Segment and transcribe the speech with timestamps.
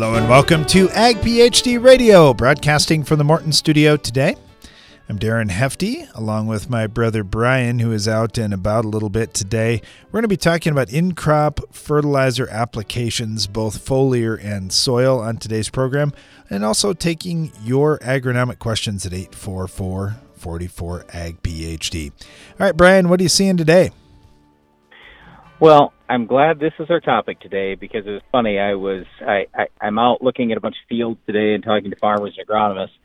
[0.00, 4.34] Hello and welcome to Ag PhD Radio, broadcasting from the Morton studio today.
[5.10, 9.10] I'm Darren Hefty, along with my brother Brian, who is out and about a little
[9.10, 9.82] bit today.
[10.06, 15.36] We're going to be talking about in crop fertilizer applications, both foliar and soil, on
[15.36, 16.14] today's program,
[16.48, 22.10] and also taking your agronomic questions at 844 44 Ag PhD.
[22.10, 23.90] All right, Brian, what are you seeing today?
[25.60, 28.58] Well, I'm glad this is our topic today because it was funny.
[28.58, 31.90] I was I, I I'm out looking at a bunch of fields today and talking
[31.90, 32.98] to farmers and agronomists,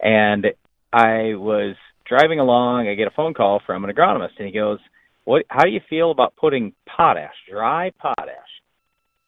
[0.00, 0.46] and
[0.90, 1.76] I was
[2.08, 2.88] driving along.
[2.88, 4.78] I get a phone call from an agronomist, and he goes,
[5.24, 5.44] "What?
[5.50, 8.48] How do you feel about putting potash, dry potash,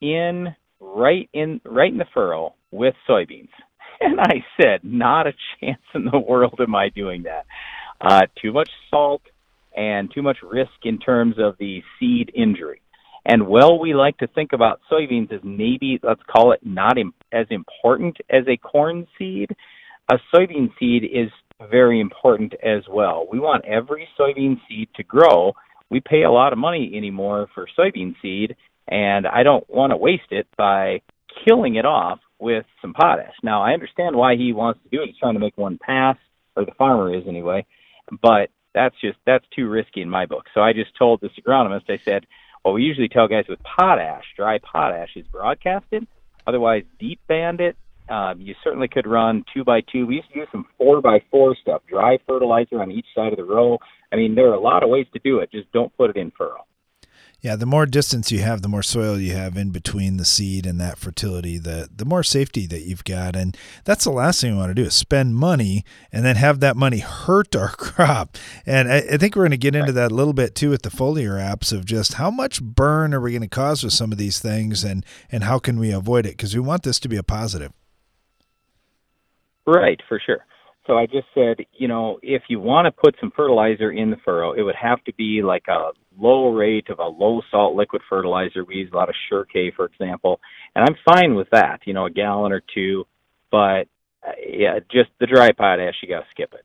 [0.01, 3.51] in right in right in the furrow with soybeans?"
[4.01, 7.45] And I said, "Not a chance in the world am I doing that.
[8.01, 9.21] Uh, too much salt
[9.77, 12.81] and too much risk in terms of the seed injury."
[13.25, 17.15] And well, we like to think about soybeans as maybe let's call it not Im-
[17.33, 19.51] as important as a corn seed.
[20.11, 21.31] A soybean seed is
[21.71, 23.27] very important as well.
[23.31, 25.53] We want every soybean seed to grow.
[25.91, 28.57] We pay a lot of money anymore for soybean seed,
[28.89, 31.03] and I don't want to waste it by
[31.47, 33.35] killing it off with some potash.
[33.43, 35.09] Now, I understand why he wants to do it.
[35.09, 36.17] He's trying to make one pass,
[36.57, 37.67] or the farmer is anyway,
[38.23, 40.47] but that's just that's too risky in my book.
[40.55, 42.27] So I just told this agronomist, I said,
[42.65, 46.07] well, we usually tell guys with potash, dry potash is broadcasted.
[46.47, 47.77] Otherwise, deep band it
[48.11, 50.05] um, you certainly could run two by two.
[50.05, 53.37] We used to use some four by four stuff, dry fertilizer on each side of
[53.37, 53.79] the row.
[54.13, 55.53] I mean, there are a lot of ways to do it.
[55.53, 56.67] Just don't put it in furrow.
[57.43, 60.67] Yeah, the more distance you have, the more soil you have in between the seed
[60.67, 63.35] and that fertility, the the more safety that you've got.
[63.35, 66.61] And that's the last thing we want to do is spend money and then have
[66.61, 68.37] that money hurt our crop.
[68.67, 70.83] And I, I think we're going to get into that a little bit too with
[70.83, 74.13] the foliar apps of just how much burn are we going to cause with some
[74.13, 76.37] of these things and and how can we avoid it?
[76.37, 77.73] Because we want this to be a positive.
[79.67, 80.45] Right, for sure.
[80.87, 84.17] So I just said, you know, if you want to put some fertilizer in the
[84.25, 88.03] furrow, it would have to be like a low rate of a low salt liquid
[88.09, 88.65] fertilizer.
[88.65, 90.41] We use a lot of Sure-K, for example,
[90.75, 91.81] and I'm fine with that.
[91.85, 93.07] You know, a gallon or two,
[93.51, 93.89] but
[94.27, 96.65] uh, yeah, just the dry potash, you got to skip it.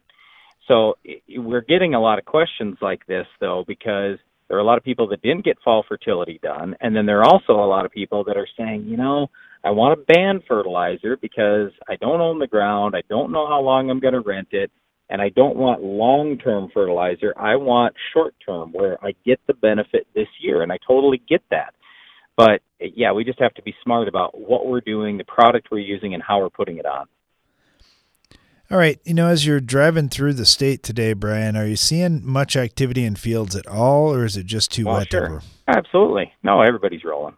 [0.68, 0.96] So
[1.38, 4.18] we're getting a lot of questions like this though, because
[4.48, 7.20] there are a lot of people that didn't get fall fertility done, and then there
[7.20, 9.30] are also a lot of people that are saying, you know,
[9.66, 12.96] I want to ban fertilizer because I don't own the ground.
[12.96, 14.72] I don't know how long I'm going to rent it.
[15.10, 17.34] And I don't want long term fertilizer.
[17.38, 20.62] I want short term where I get the benefit this year.
[20.62, 21.74] And I totally get that.
[22.38, 25.80] But yeah, we just have to be smart about what we're doing, the product we're
[25.80, 27.08] using, and how we're putting it on.
[28.70, 29.00] All right.
[29.04, 33.04] You know, as you're driving through the state today, Brian, are you seeing much activity
[33.04, 35.12] in fields at all, or is it just too well, wet?
[35.12, 35.26] Sure.
[35.26, 35.42] Over?
[35.68, 36.34] Absolutely.
[36.44, 37.38] No, everybody's rolling.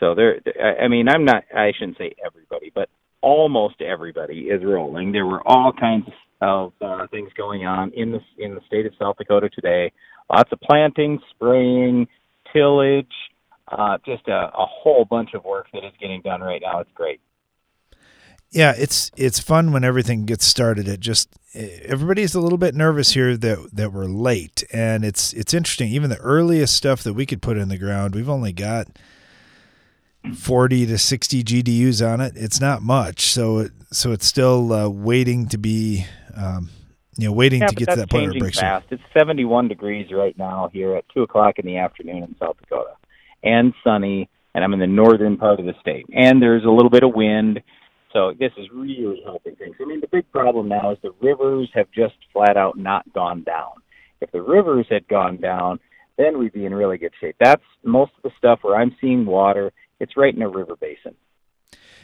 [0.00, 0.40] So there,
[0.82, 2.88] I mean, I'm not, I shouldn't say everybody, but
[3.20, 5.12] almost everybody is rolling.
[5.12, 6.06] There were all kinds
[6.40, 9.92] of uh, things going on in the in the state of South Dakota today.
[10.32, 12.08] Lots of planting, spraying,
[12.52, 13.12] tillage,
[13.68, 16.80] uh, just a, a whole bunch of work that is getting done right now.
[16.80, 17.20] It's great.
[18.50, 20.88] Yeah, it's it's fun when everything gets started.
[20.88, 25.52] It just everybody's a little bit nervous here that that we're late, and it's it's
[25.54, 25.90] interesting.
[25.90, 28.88] Even the earliest stuff that we could put in the ground, we've only got
[30.34, 32.34] 40 to 60 GDUs on it.
[32.36, 36.70] It's not much, so it, so it's still uh, waiting to be, um,
[37.16, 38.60] you know, waiting yeah, to get to that point where it breaks.
[38.60, 38.86] Fast.
[38.90, 42.94] It's 71 degrees right now here at two o'clock in the afternoon in South Dakota,
[43.42, 44.28] and sunny.
[44.52, 47.14] And I'm in the northern part of the state, and there's a little bit of
[47.14, 47.60] wind.
[48.12, 49.76] So this is really helping things.
[49.80, 53.44] I mean, the big problem now is the rivers have just flat out not gone
[53.44, 53.74] down.
[54.20, 55.78] If the rivers had gone down,
[56.18, 57.36] then we'd be in really good shape.
[57.38, 61.14] That's most of the stuff where I'm seeing water it's right in a river basin.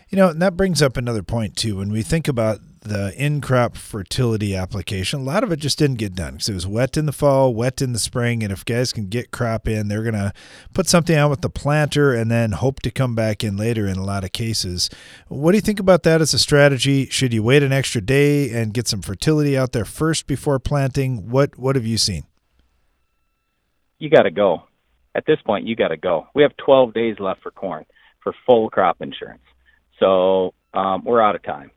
[0.09, 1.79] You know, and that brings up another point too.
[1.79, 5.97] When we think about the in crop fertility application, a lot of it just didn't
[5.97, 8.45] get done because it was wet in the fall, wet in the spring.
[8.45, 10.33] And if guys can get crop in, they're going to
[10.73, 13.97] put something out with the planter and then hope to come back in later in
[13.97, 14.89] a lot of cases.
[15.27, 17.07] What do you think about that as a strategy?
[17.07, 21.31] Should you wait an extra day and get some fertility out there first before planting?
[21.31, 22.27] What, what have you seen?
[23.99, 24.63] You got to go
[25.17, 26.27] at this point, you got to go.
[26.35, 27.87] We have 12 days left for corn
[28.23, 29.43] for full crop insurance.
[29.99, 31.71] So um, we're out of time.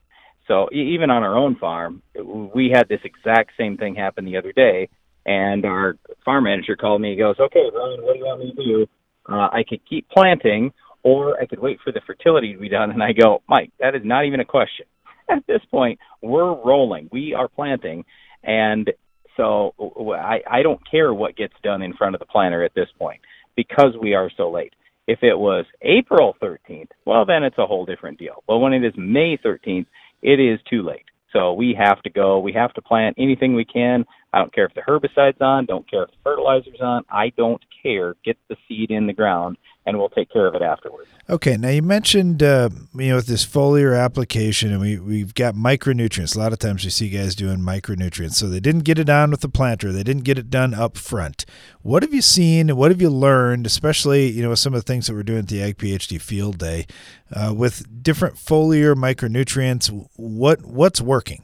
[0.48, 4.52] So even on our own farm, we had this exact same thing happen the other
[4.52, 4.90] day.
[5.26, 5.96] And our
[6.26, 7.12] farm manager called me.
[7.12, 8.88] He goes, "Okay, Brian, what do you want me to do?
[9.32, 10.72] Uh, I could keep planting,
[11.04, 13.94] or I could wait for the fertility to be done." And I go, "Mike, that
[13.94, 14.88] is not even a question.
[15.30, 17.10] At this point, we're rolling.
[17.12, 18.06] We are planting,
[18.44, 18.90] and
[19.38, 19.76] so
[20.18, 23.22] I, I don't care what gets done in front of the planter at this point
[23.56, 24.74] because we are so late.
[25.08, 28.44] If it was April 13th, well, then it's a whole different deal.
[28.48, 29.88] But when it is May 13th,
[30.22, 31.06] it is too late.
[31.34, 32.40] So we have to go.
[32.40, 34.06] We have to plant anything we can.
[34.32, 35.66] I don't care if the herbicide's on.
[35.66, 37.04] Don't care if the fertilizer's on.
[37.10, 38.16] I don't care.
[38.24, 41.10] Get the seed in the ground, and we'll take care of it afterwards.
[41.30, 41.58] Okay.
[41.58, 46.36] Now you mentioned uh, you know with this foliar application, and we we've got micronutrients.
[46.36, 48.34] A lot of times we see guys doing micronutrients.
[48.34, 49.92] So they didn't get it on with the planter.
[49.92, 51.46] They didn't get it done up front.
[51.82, 52.76] What have you seen?
[52.76, 55.40] What have you learned, especially you know with some of the things that we're doing
[55.40, 56.86] at the Ag PhD Field Day,
[57.34, 59.90] uh, with different foliar micronutrients?
[60.18, 61.44] What what's working?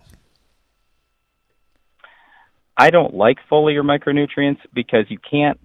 [2.77, 5.59] I don't like foliar micronutrients because you can't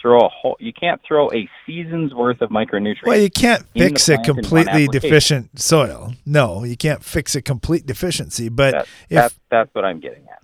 [0.00, 3.06] throw a whole you can't throw a season's worth of micronutrients.
[3.06, 6.14] Well, you can't fix a completely deficient soil.
[6.24, 8.48] No, you can't fix a complete deficiency.
[8.48, 10.42] But that, if that's, that's what I'm getting at.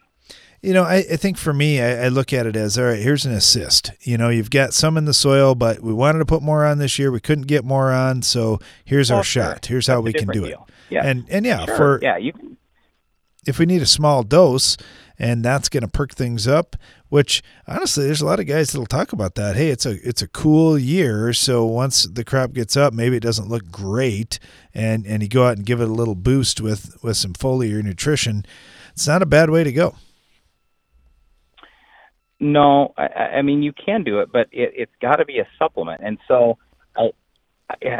[0.63, 3.01] You know, I, I think for me, I, I, look at it as all right.
[3.01, 3.91] Here's an assist.
[4.03, 6.79] You know, you've got some in the soil, but we wanted to put more on
[6.79, 7.11] this year.
[7.11, 9.43] We couldn't get more on, so here's well, our sure.
[9.43, 9.67] shot.
[9.67, 10.67] Here's how we can do deal.
[10.69, 10.75] it.
[10.95, 11.77] Yeah, and and yeah, sure.
[11.77, 12.57] for yeah, you can
[13.47, 14.77] if we need a small dose
[15.19, 16.77] and that's going to perk things up
[17.13, 19.55] which honestly there's a lot of guys that'll talk about that.
[19.55, 23.23] Hey it's a it's a cool year so once the crop gets up maybe it
[23.23, 24.39] doesn't look great
[24.73, 27.83] and and you go out and give it a little boost with with some foliar
[27.83, 28.47] nutrition
[28.95, 29.95] it's not a bad way to go.
[32.41, 33.07] No i
[33.39, 36.17] i mean you can do it but it it's got to be a supplement and
[36.27, 36.57] so
[36.97, 37.11] i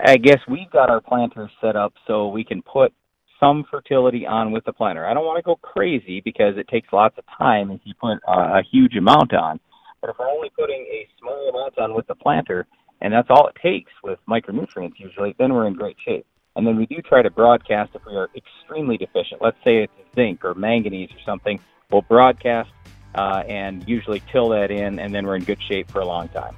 [0.07, 2.95] i guess we've got our planters set up so we can put
[3.43, 5.05] some fertility on with the planter.
[5.07, 8.19] I don't want to go crazy because it takes lots of time if you put
[8.29, 9.59] uh, a huge amount on.
[10.01, 12.67] But if we're only putting a small amount on with the planter,
[13.01, 16.25] and that's all it takes with micronutrients usually, then we're in great shape.
[16.55, 19.43] And then we do try to broadcast if we are extremely deficient.
[19.43, 21.59] Let's say it's zinc or manganese or something.
[21.91, 22.71] We'll broadcast
[23.15, 26.29] uh, and usually till that in, and then we're in good shape for a long
[26.29, 26.55] time.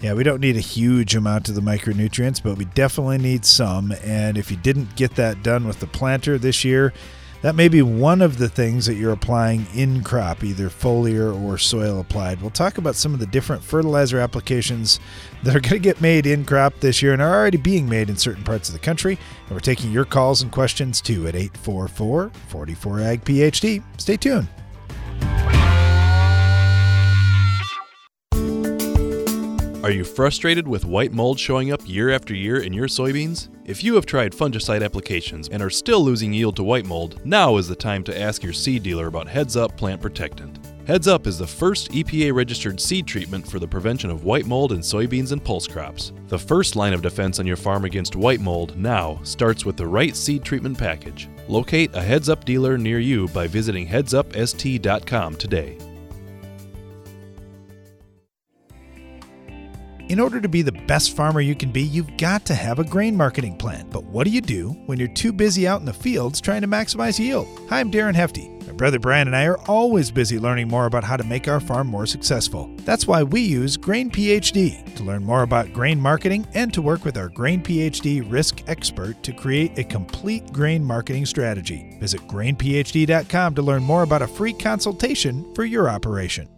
[0.00, 3.92] Yeah, we don't need a huge amount of the micronutrients, but we definitely need some.
[4.02, 6.94] And if you didn't get that done with the planter this year,
[7.42, 11.58] that may be one of the things that you're applying in crop, either foliar or
[11.58, 12.40] soil applied.
[12.40, 15.00] We'll talk about some of the different fertilizer applications
[15.42, 18.10] that are going to get made in crop this year and are already being made
[18.10, 19.18] in certain parts of the country.
[19.46, 23.82] And we're taking your calls and questions too at 844 44 Ag PhD.
[23.98, 24.48] Stay tuned.
[29.90, 33.48] Are you frustrated with white mold showing up year after year in your soybeans?
[33.64, 37.56] If you have tried fungicide applications and are still losing yield to white mold, now
[37.56, 40.60] is the time to ask your seed dealer about Heads Up Plant Protectant.
[40.86, 44.70] Heads Up is the first EPA registered seed treatment for the prevention of white mold
[44.70, 46.12] in soybeans and pulse crops.
[46.28, 49.88] The first line of defense on your farm against white mold now starts with the
[49.88, 51.28] right seed treatment package.
[51.48, 55.78] Locate a Heads Up dealer near you by visiting headsupst.com today.
[60.10, 62.84] In order to be the best farmer you can be, you've got to have a
[62.84, 63.88] grain marketing plan.
[63.90, 66.66] But what do you do when you're too busy out in the fields trying to
[66.66, 67.46] maximize yield?
[67.68, 68.48] Hi, I'm Darren Hefty.
[68.66, 71.60] My brother Brian and I are always busy learning more about how to make our
[71.60, 72.68] farm more successful.
[72.78, 77.04] That's why we use Grain PhD to learn more about grain marketing and to work
[77.04, 81.96] with our Grain PhD risk expert to create a complete grain marketing strategy.
[82.00, 86.48] Visit grainphd.com to learn more about a free consultation for your operation.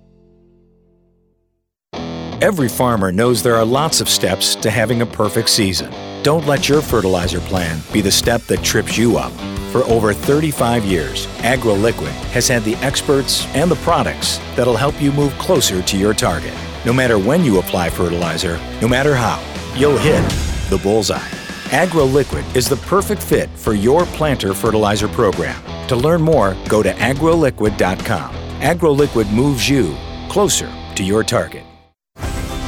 [2.43, 5.93] Every farmer knows there are lots of steps to having a perfect season.
[6.25, 9.31] Don't let your fertilizer plan be the step that trips you up.
[9.71, 15.13] For over 35 years, AgroLiquid has had the experts and the products that'll help you
[15.13, 16.53] move closer to your target.
[16.85, 19.39] No matter when you apply fertilizer, no matter how,
[19.77, 20.29] you'll hit
[20.69, 21.31] the bullseye.
[21.71, 25.63] AgroLiquid is the perfect fit for your planter fertilizer program.
[25.87, 28.35] To learn more, go to agroliquid.com.
[28.61, 29.97] AgroLiquid moves you
[30.29, 31.67] closer to your target.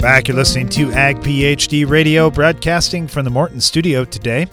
[0.00, 0.28] Back.
[0.28, 4.46] You're listening to Ag PhD Radio, broadcasting from the Morton studio today.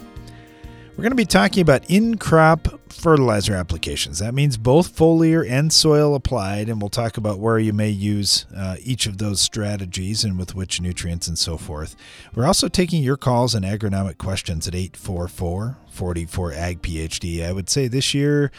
[0.90, 4.18] We're going to be talking about in crop fertilizer applications.
[4.18, 8.44] That means both foliar and soil applied, and we'll talk about where you may use
[8.54, 11.96] uh, each of those strategies and with which nutrients and so forth.
[12.34, 17.46] We're also taking your calls and agronomic questions at 844 44 Ag PhD.
[17.46, 18.52] I would say this year,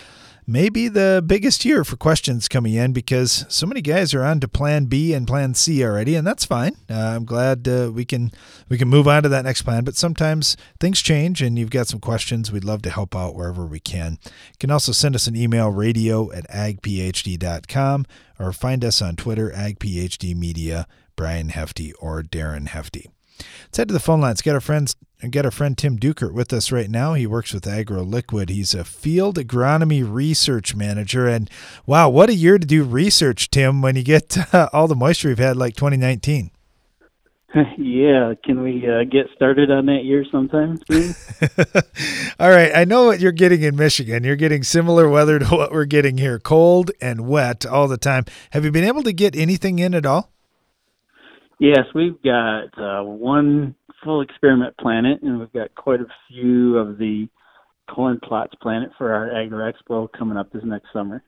[0.49, 4.39] may be the biggest year for questions coming in because so many guys are on
[4.39, 6.75] to Plan B and Plan C already, and that's fine.
[6.89, 8.31] Uh, I'm glad uh, we can
[8.67, 9.83] we can move on to that next plan.
[9.83, 12.51] But sometimes things change, and you've got some questions.
[12.51, 14.17] We'd love to help out wherever we can.
[14.23, 18.05] You can also send us an email, radio at agphd.com,
[18.39, 23.09] or find us on Twitter, agphdmedia, Brian Hefty or Darren Hefty.
[23.63, 24.41] Let's head to the phone lines.
[24.41, 24.95] Get our friends
[25.27, 27.13] get our friend Tim Dukert with us right now.
[27.13, 28.49] He works with AgroLiquid.
[28.49, 31.27] He's a field agronomy research manager.
[31.27, 31.49] And
[31.85, 35.27] wow, what a year to do research, Tim, when you get uh, all the moisture
[35.27, 36.51] we've had like 2019.
[37.77, 40.77] Yeah, can we uh, get started on that year sometime
[42.39, 44.23] all right, I know what you're getting in Michigan.
[44.23, 48.25] You're getting similar weather to what we're getting here cold and wet all the time.
[48.51, 50.31] Have you been able to get anything in at all?
[51.59, 56.97] Yes, we've got uh, one full experiment planet, and we've got quite a few of
[56.97, 57.27] the
[57.89, 61.23] corn plots planted for our Agro Expo coming up this next summer.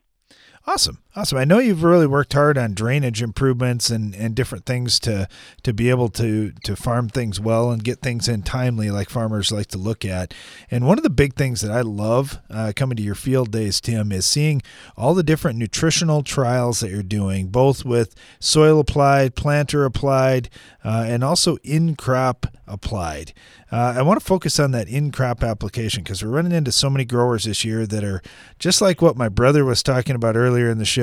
[0.65, 0.99] Awesome.
[1.13, 1.39] Awesome.
[1.39, 5.27] I know you've really worked hard on drainage improvements and, and different things to
[5.63, 9.51] to be able to to farm things well and get things in timely like farmers
[9.51, 10.33] like to look at.
[10.69, 13.81] And one of the big things that I love uh, coming to your field days,
[13.81, 14.61] Tim, is seeing
[14.95, 20.49] all the different nutritional trials that you're doing, both with soil applied, planter applied,
[20.81, 23.33] uh, and also in crop applied.
[23.69, 26.89] Uh, I want to focus on that in crop application because we're running into so
[26.89, 28.21] many growers this year that are
[28.59, 31.00] just like what my brother was talking about earlier in the show.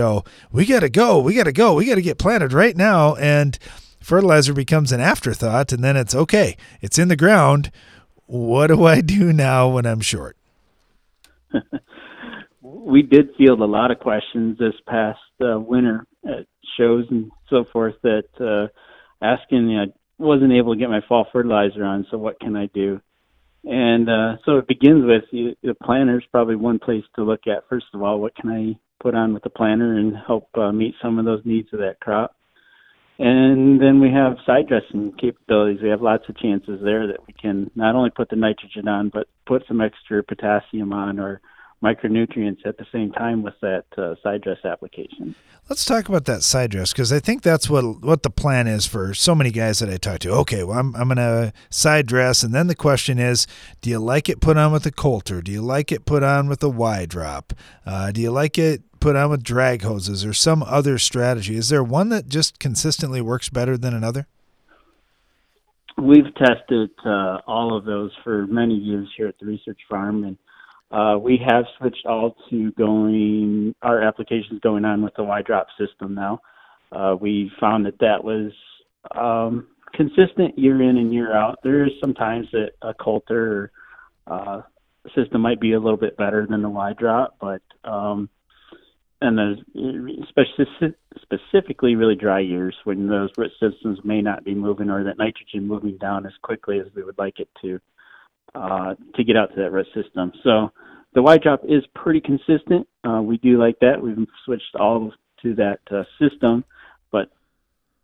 [0.53, 1.21] We got to go.
[1.21, 1.75] We got to go.
[1.75, 3.15] We got to get planted right now.
[3.17, 3.59] And
[4.01, 5.73] fertilizer becomes an afterthought.
[5.73, 7.71] And then it's okay, it's in the ground.
[8.27, 10.37] What do I do now when I'm short?
[12.63, 16.47] we did field a lot of questions this past uh, winter at
[16.79, 18.69] shows and so forth that uh,
[19.25, 22.67] asking, you know, wasn't able to get my fall fertilizer on, so what can I
[22.75, 23.01] do?
[23.65, 27.47] And uh, so it begins with you, the planter is probably one place to look
[27.47, 27.69] at.
[27.69, 30.95] First of all, what can I put on with the planter and help uh, meet
[31.03, 32.35] some of those needs of that crop?
[33.19, 35.81] And then we have side dressing capabilities.
[35.83, 39.09] We have lots of chances there that we can not only put the nitrogen on,
[39.09, 41.41] but put some extra potassium on or
[41.83, 45.35] micronutrients at the same time with that uh, side dress application.
[45.69, 48.87] Let's talk about that side dress because I think that's what what the plan is
[48.87, 50.31] for so many guys that I talk to.
[50.31, 53.47] Okay, well I'm I'm gonna side dress, and then the question is,
[53.81, 55.43] do you like it put on with a coulter?
[55.43, 57.53] Do you like it put on with a Y drop?
[57.85, 61.57] Uh, do you like it put on with drag hoses or some other strategy?
[61.57, 64.27] Is there one that just consistently works better than another?
[65.97, 70.39] We've tested uh, all of those for many years here at the research farm, and
[70.91, 75.67] uh, we have switched all to going our applications going on with the Y drop
[75.77, 76.41] system now.
[76.93, 78.53] Uh, we found that that was
[79.15, 81.59] um, consistent year in and year out.
[81.63, 83.73] There is sometimes that a Coulter
[84.27, 84.63] uh,
[85.15, 88.29] system might be a little bit better than the Y drop, but um,
[89.21, 89.41] and
[90.25, 90.67] especially
[91.21, 95.67] specifically really dry years when those root systems may not be moving or that nitrogen
[95.67, 97.81] moving down as quickly as we would like it to
[98.55, 100.33] uh, to get out to that root system.
[100.43, 100.73] So
[101.15, 102.87] the Y drop is pretty consistent.
[103.05, 104.01] Uh, we do like that.
[104.01, 106.65] We've switched all to that uh, system,
[107.11, 107.31] but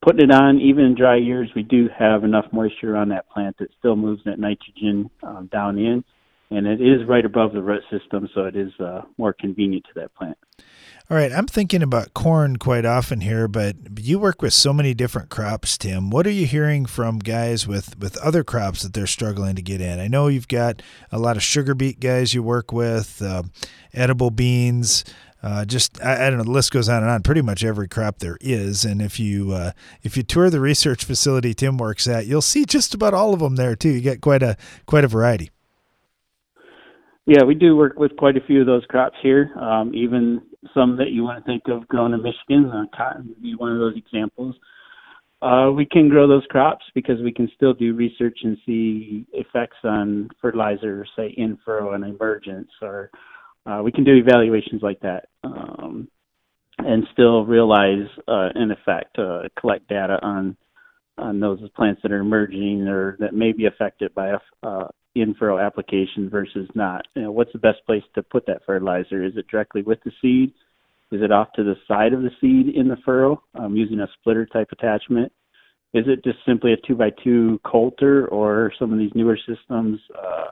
[0.03, 3.57] putting it on even in dry years, we do have enough moisture on that plant
[3.59, 6.05] that still moves that nitrogen um, down in,
[6.51, 10.01] and it is right above the root system, so it is uh, more convenient to
[10.01, 10.39] that plant.
[11.11, 14.95] All right, I'm thinking about corn quite often here, but you work with so many
[14.95, 16.09] different crops, Tim.
[16.09, 19.83] What are you hearing from guys with with other crops that they're struggling to get
[19.83, 20.01] in?
[20.01, 20.81] I know you've got
[21.13, 23.43] a lot of sugar beet guys you work with, uh,
[23.93, 25.05] edible beans.
[25.43, 26.45] Uh, just I, I, don't know.
[26.45, 27.23] The list goes on and on.
[27.23, 31.05] Pretty much every crop there is, and if you uh, if you tour the research
[31.05, 33.91] facility Tim works at, you'll see just about all of them there too.
[33.91, 34.57] You get quite a
[34.87, 35.51] quite a variety.
[37.27, 39.51] Yeah, we do work with quite a few of those crops here.
[39.59, 40.41] Um, even
[40.73, 43.73] some that you want to think of grown in Michigan, uh, cotton would be one
[43.73, 44.55] of those examples.
[45.43, 49.77] Uh, we can grow those crops because we can still do research and see effects
[49.85, 53.11] on fertilizer, say in furrow and emergence, or
[53.67, 56.09] uh, we can do evaluations like that um,
[56.79, 60.57] and still realize uh, in effect, uh, collect data on
[61.17, 65.35] on those plants that are emerging or that may be affected by a, uh, in
[65.35, 67.07] furrow application versus not.
[67.15, 69.25] You know, what's the best place to put that fertilizer?
[69.25, 70.53] Is it directly with the seed?
[71.13, 74.09] Is it off to the side of the seed in the furrow um, using a
[74.19, 75.33] splitter type attachment?
[75.93, 80.01] Is it just simply a two by two coulter or some of these newer systems
[80.19, 80.47] uh,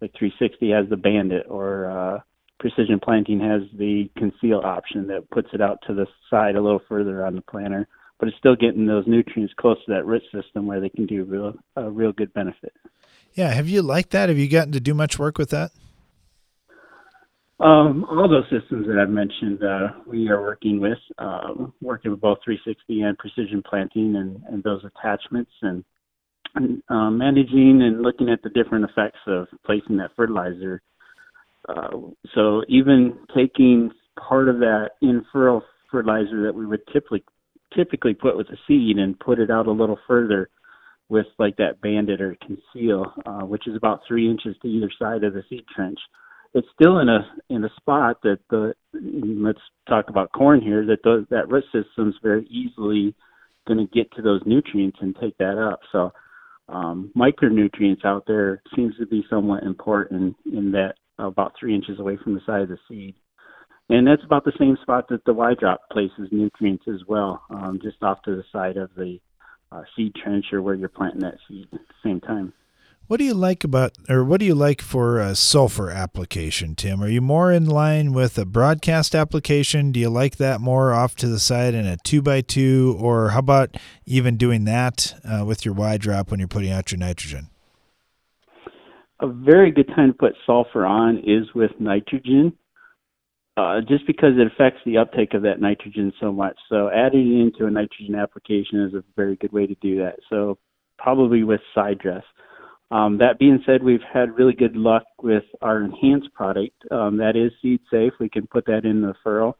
[0.00, 2.20] like 360 has the bandit or uh,
[2.58, 6.82] precision planting has the conceal option that puts it out to the side a little
[6.88, 7.88] further on the planter,
[8.18, 11.24] but it's still getting those nutrients close to that root system where they can do
[11.24, 12.72] real, a real good benefit.
[13.36, 14.30] Yeah, have you liked that?
[14.30, 15.70] Have you gotten to do much work with that?
[17.60, 21.52] Um, all those systems that I've mentioned, uh, we are working with, uh,
[21.82, 25.84] working with both 360 and precision planting and, and those attachments and,
[26.54, 30.80] and uh, managing and looking at the different effects of placing that fertilizer.
[31.68, 31.90] Uh,
[32.34, 37.22] so even taking part of that in furrow fertilizer that we would typically
[37.74, 40.48] typically put with the seed and put it out a little further
[41.08, 45.24] with like that bandit or conceal, uh, which is about three inches to either side
[45.24, 45.98] of the seed trench
[46.56, 47.20] it's still in a
[47.50, 52.14] in a spot that the let's talk about corn here that the, that root system's
[52.22, 53.14] very easily
[53.68, 55.80] going to get to those nutrients and take that up.
[55.92, 56.12] So
[56.68, 62.16] um, micronutrients out there seems to be somewhat important in that about three inches away
[62.22, 63.16] from the side of the seed.
[63.88, 67.78] And that's about the same spot that the Y drop places nutrients as well, um,
[67.82, 69.18] just off to the side of the
[69.72, 72.52] uh, seed trench or where you're planting that seed at the same time.
[73.08, 77.00] What do you like about, or what do you like for a sulfur application, Tim?
[77.00, 79.92] Are you more in line with a broadcast application?
[79.92, 83.28] Do you like that more off to the side in a two by two, or
[83.28, 86.98] how about even doing that uh, with your Y drop when you're putting out your
[86.98, 87.48] nitrogen?
[89.20, 92.54] A very good time to put sulfur on is with nitrogen,
[93.56, 96.56] uh, just because it affects the uptake of that nitrogen so much.
[96.68, 100.16] So adding it into a nitrogen application is a very good way to do that.
[100.28, 100.58] So
[100.98, 102.24] probably with side dress.
[102.90, 106.76] Um, that being said, we've had really good luck with our enhanced product.
[106.90, 108.12] Um, that is seed safe.
[108.20, 109.56] We can put that in the furrow.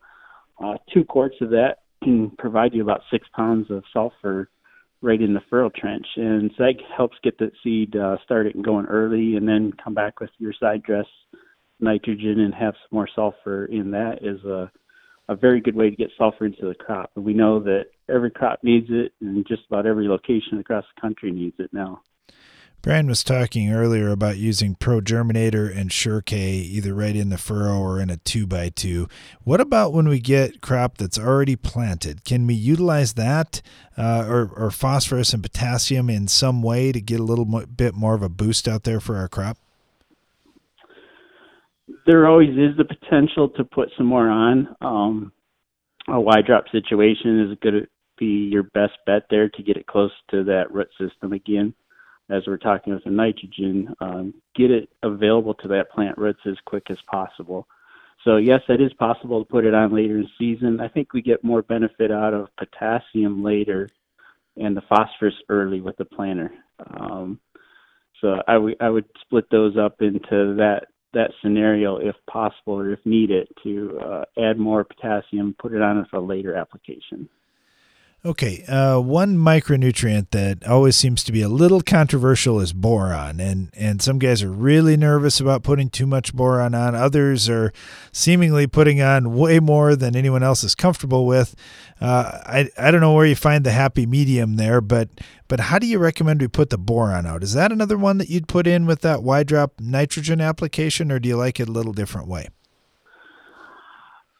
[0.62, 4.48] Uh, two quarts of that can provide you about six pounds of sulfur
[5.02, 8.64] right in the furrow trench, and so that helps get the seed uh, started and
[8.64, 11.06] going early, and then come back with your side dress
[11.80, 14.70] nitrogen and have some more sulfur in that is a
[15.28, 17.10] a very good way to get sulfur into the crop.
[17.16, 21.00] And we know that every crop needs it, and just about every location across the
[21.00, 22.00] country needs it now.
[22.82, 27.80] Brian was talking earlier about using Pro Germinator and Sure-K either right in the furrow
[27.80, 29.08] or in a 2 by 2
[29.42, 32.24] What about when we get crop that's already planted?
[32.24, 33.60] Can we utilize that
[33.98, 38.14] uh, or, or phosphorus and potassium in some way to get a little bit more
[38.14, 39.58] of a boost out there for our crop?
[42.06, 44.74] There always is the potential to put some more on.
[44.80, 45.32] Um,
[46.08, 47.86] Y drop situation is going to
[48.18, 51.74] be your best bet there to get it close to that root system again
[52.30, 56.56] as we're talking with the nitrogen, um, get it available to that plant roots as
[56.64, 57.66] quick as possible.
[58.24, 60.80] So yes, that is possible to put it on later in season.
[60.80, 63.88] I think we get more benefit out of potassium later
[64.56, 66.50] and the phosphorus early with the planter.
[66.98, 67.38] Um,
[68.20, 72.92] so I, w- I would split those up into that that scenario if possible or
[72.92, 77.28] if needed to uh, add more potassium, put it on as a later application.
[78.24, 83.70] Okay, uh, one micronutrient that always seems to be a little controversial is boron, and
[83.72, 86.96] and some guys are really nervous about putting too much boron on.
[86.96, 87.72] Others are
[88.10, 91.54] seemingly putting on way more than anyone else is comfortable with.
[92.00, 95.08] Uh, I I don't know where you find the happy medium there, but
[95.46, 97.44] but how do you recommend we put the boron out?
[97.44, 101.20] Is that another one that you'd put in with that Y drop nitrogen application, or
[101.20, 102.48] do you like it a little different way?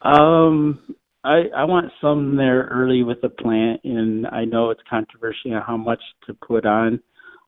[0.01, 0.79] Um,
[1.27, 5.61] I, I want some there early with the plant, and I know it's controversial on
[5.61, 7.01] how much to put on.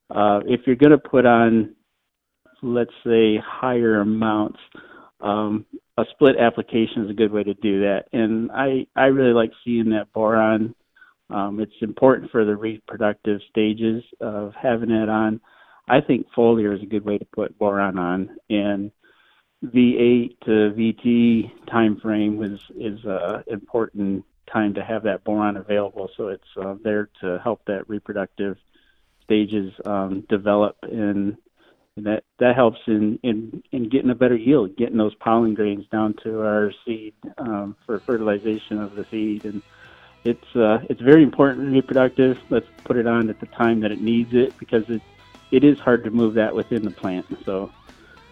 [0.09, 1.75] Uh, if you're going to put on,
[2.61, 4.59] let's say, higher amounts,
[5.21, 5.65] um,
[5.97, 8.03] a split application is a good way to do that.
[8.11, 10.75] And I, I really like seeing that boron.
[11.29, 15.39] Um, it's important for the reproductive stages of having it on.
[15.87, 18.91] I think foliar is a good way to put boron on, and
[19.63, 26.09] V8 to VT time frame was is a important time to have that boron available.
[26.15, 28.57] So it's uh, there to help that reproductive
[29.23, 31.37] stages um, develop, and,
[31.95, 35.85] and that that helps in, in in getting a better yield, getting those pollen grains
[35.91, 39.61] down to our seed um, for fertilization of the seed, and
[40.23, 42.37] it's uh, it's very important reproductive.
[42.49, 45.01] Let's put it on at the time that it needs it because it
[45.51, 47.25] it is hard to move that within the plant.
[47.45, 47.71] So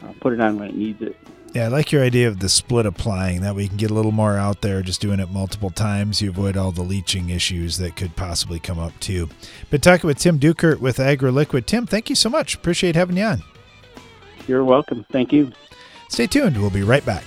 [0.03, 1.17] uh, put it on when it needs it.
[1.53, 3.41] Yeah, I like your idea of the split applying.
[3.41, 6.21] That way you can get a little more out there just doing it multiple times.
[6.21, 9.29] You avoid all the leaching issues that could possibly come up too.
[9.69, 11.65] Been talking with Tim Dukert with AgroLiquid.
[11.65, 12.55] Tim, thank you so much.
[12.55, 13.43] Appreciate having you on.
[14.47, 15.05] You're welcome.
[15.12, 15.51] Thank you.
[16.10, 16.57] Stay tuned.
[16.57, 17.23] We'll be right back.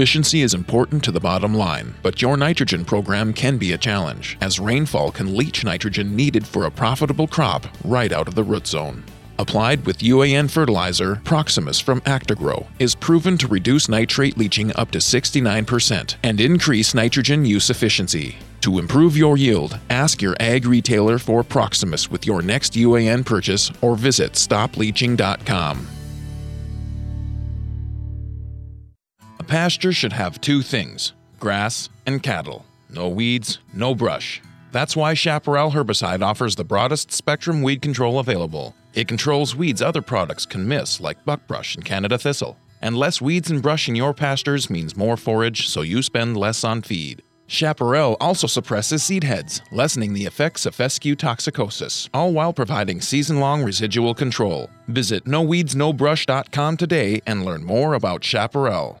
[0.00, 4.38] Efficiency is important to the bottom line, but your nitrogen program can be a challenge,
[4.40, 8.66] as rainfall can leach nitrogen needed for a profitable crop right out of the root
[8.66, 9.04] zone.
[9.38, 14.98] applied with UAN fertilizer, Proximus from Actagro, is proven to reduce nitrate leaching up to
[15.00, 18.38] 69% and increase nitrogen use efficiency.
[18.62, 23.70] To improve your yield, ask your ag retailer for Proximus with your next UAN purchase
[23.82, 25.99] or visit stopleaching.com.
[29.50, 32.64] pasture should have two things grass and cattle.
[32.88, 34.40] No weeds, no brush.
[34.70, 38.76] That's why Chaparral herbicide offers the broadest spectrum weed control available.
[38.94, 42.58] It controls weeds other products can miss, like buckbrush and Canada thistle.
[42.80, 46.62] And less weeds and brush in your pastures means more forage, so you spend less
[46.62, 47.22] on feed.
[47.48, 53.40] Chaparral also suppresses seed heads, lessening the effects of fescue toxicosis, all while providing season
[53.40, 54.70] long residual control.
[54.86, 59.00] Visit noweedsnobrush.com today and learn more about Chaparral.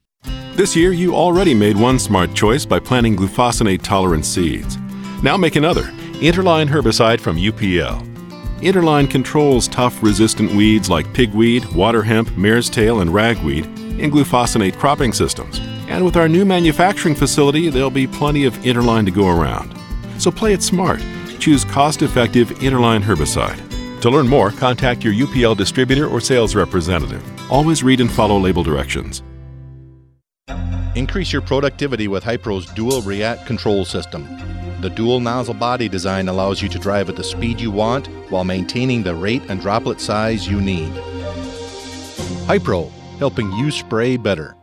[0.61, 4.77] This year, you already made one smart choice by planting glufosinate tolerant seeds.
[5.23, 5.85] Now make another
[6.21, 8.07] Interline herbicide from UPL.
[8.59, 13.65] Interline controls tough resistant weeds like pigweed, water hemp, mare's tail, and ragweed
[13.99, 15.57] in glufosinate cropping systems.
[15.87, 19.75] And with our new manufacturing facility, there'll be plenty of Interline to go around.
[20.19, 21.03] So play it smart.
[21.39, 23.59] Choose cost effective Interline herbicide.
[24.01, 27.23] To learn more, contact your UPL distributor or sales representative.
[27.51, 29.23] Always read and follow label directions.
[30.95, 34.27] Increase your productivity with Hypro's dual REACT control system.
[34.81, 38.43] The dual nozzle body design allows you to drive at the speed you want while
[38.43, 40.91] maintaining the rate and droplet size you need.
[42.47, 44.55] Hypro, helping you spray better.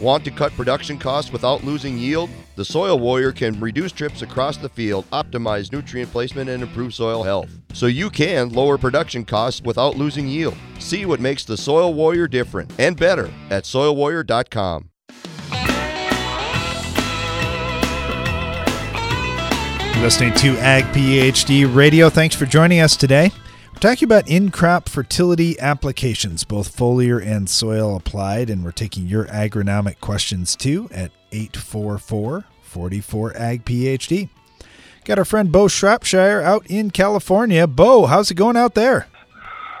[0.00, 2.28] Want to cut production costs without losing yield?
[2.56, 7.22] The Soil Warrior can reduce trips across the field, optimize nutrient placement, and improve soil
[7.22, 7.50] health.
[7.72, 10.56] So you can lower production costs without losing yield.
[10.78, 14.90] See what makes the Soil Warrior different and better at soilwarrior.com.
[20.02, 22.08] listening to Ag PhD Radio.
[22.08, 23.32] Thanks for joining us today.
[23.76, 29.06] We're talking about in crop fertility applications, both foliar and soil applied, and we're taking
[29.06, 34.30] your agronomic questions too at 844 44 Ag PhD.
[35.04, 37.66] Got our friend Bo Shropshire out in California.
[37.66, 39.08] Bo, how's it going out there?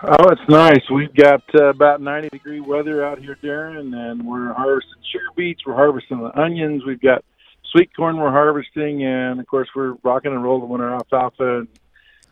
[0.02, 0.82] Oh, it's nice.
[0.92, 5.62] We've got uh, about 90 degree weather out here, Darren, and we're harvesting sugar beets.
[5.64, 6.84] We're harvesting the onions.
[6.84, 7.24] We've got
[7.72, 11.68] sweet corn we're harvesting, and of course we're rocking and rolling with our alfalfa and,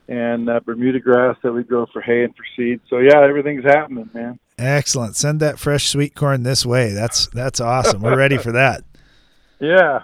[0.08, 2.80] and uh, Bermuda grass that we grow for hay and for seed.
[2.88, 4.38] So yeah, everything's happening, man.
[4.58, 5.16] Excellent.
[5.16, 6.92] Send that fresh sweet corn this way.
[6.92, 8.02] That's that's awesome.
[8.02, 8.84] We're ready for that.
[9.60, 10.00] Yeah.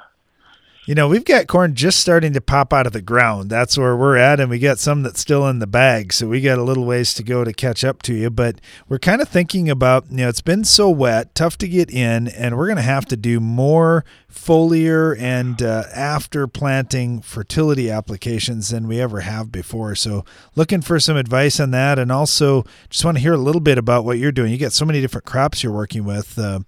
[0.86, 3.50] You know, we've got corn just starting to pop out of the ground.
[3.50, 6.12] That's where we're at, and we got some that's still in the bag.
[6.12, 8.30] So we got a little ways to go to catch up to you.
[8.30, 11.90] But we're kind of thinking about, you know, it's been so wet, tough to get
[11.90, 17.90] in, and we're going to have to do more foliar and uh, after planting fertility
[17.90, 19.94] applications than we ever have before.
[19.94, 23.60] So looking for some advice on that, and also just want to hear a little
[23.60, 24.52] bit about what you're doing.
[24.52, 26.38] You got so many different crops you're working with.
[26.38, 26.60] Uh,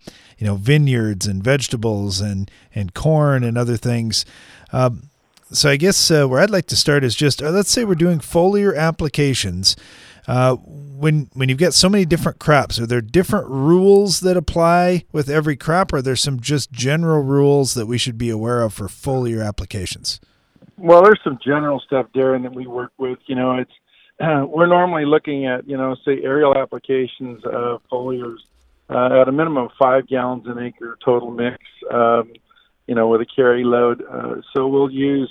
[0.43, 4.25] you know vineyards and vegetables and and corn and other things.
[4.73, 5.09] Um,
[5.53, 7.95] so I guess uh, where I'd like to start is just uh, let's say we're
[7.95, 9.77] doing foliar applications.
[10.27, 15.05] Uh, when when you've got so many different crops, are there different rules that apply
[15.13, 18.63] with every crop, or are there some just general rules that we should be aware
[18.63, 20.21] of for foliar applications?
[20.77, 23.19] Well, there's some general stuff, Darren, that we work with.
[23.27, 23.73] You know, it's
[24.21, 28.39] uh, we're normally looking at you know say aerial applications of foliars
[28.93, 31.59] uh, at a minimum of five gallons an acre total mix,
[31.91, 32.33] um,
[32.87, 34.03] you know, with a carry load.
[34.11, 35.31] Uh, so we'll use,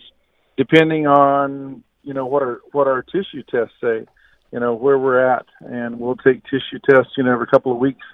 [0.57, 4.05] depending on, you know, what our, what our tissue tests say,
[4.51, 5.45] you know, where we're at.
[5.59, 8.05] And we'll take tissue tests, you know, every couple of weeks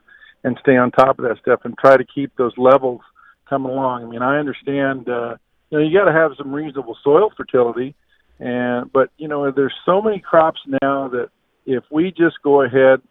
[0.43, 3.01] and stay on top of that stuff and try to keep those levels
[3.49, 4.03] coming along.
[4.03, 5.35] I mean, I understand, uh,
[5.69, 7.95] you know, you got to have some reasonable soil fertility.
[8.39, 11.29] And, but, you know, there's so many crops now that,
[11.69, 13.01] if we just go ahead,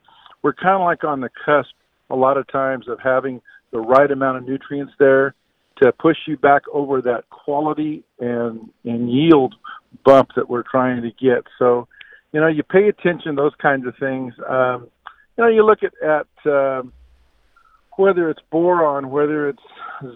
[0.40, 1.74] we're kind of like on the cusp
[2.08, 5.34] a lot of times of having the right amount of nutrients there
[5.82, 9.54] to push you back over that quality and and yield
[10.06, 11.44] bump that we're trying to get.
[11.58, 11.86] So,
[12.36, 14.34] you know, you pay attention to those kinds of things.
[14.46, 14.88] Um,
[15.38, 16.92] you know, you look at at um,
[17.96, 19.62] whether it's boron, whether it's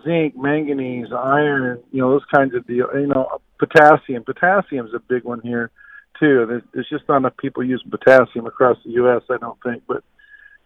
[0.04, 2.88] zinc, manganese, iron, you know, those kinds of deal.
[2.92, 4.22] You know, potassium.
[4.24, 5.70] Potassium is a big one here
[6.18, 6.44] too.
[6.46, 9.22] There's, there's just not enough people using potassium across the U.S.
[9.30, 10.04] I don't think, but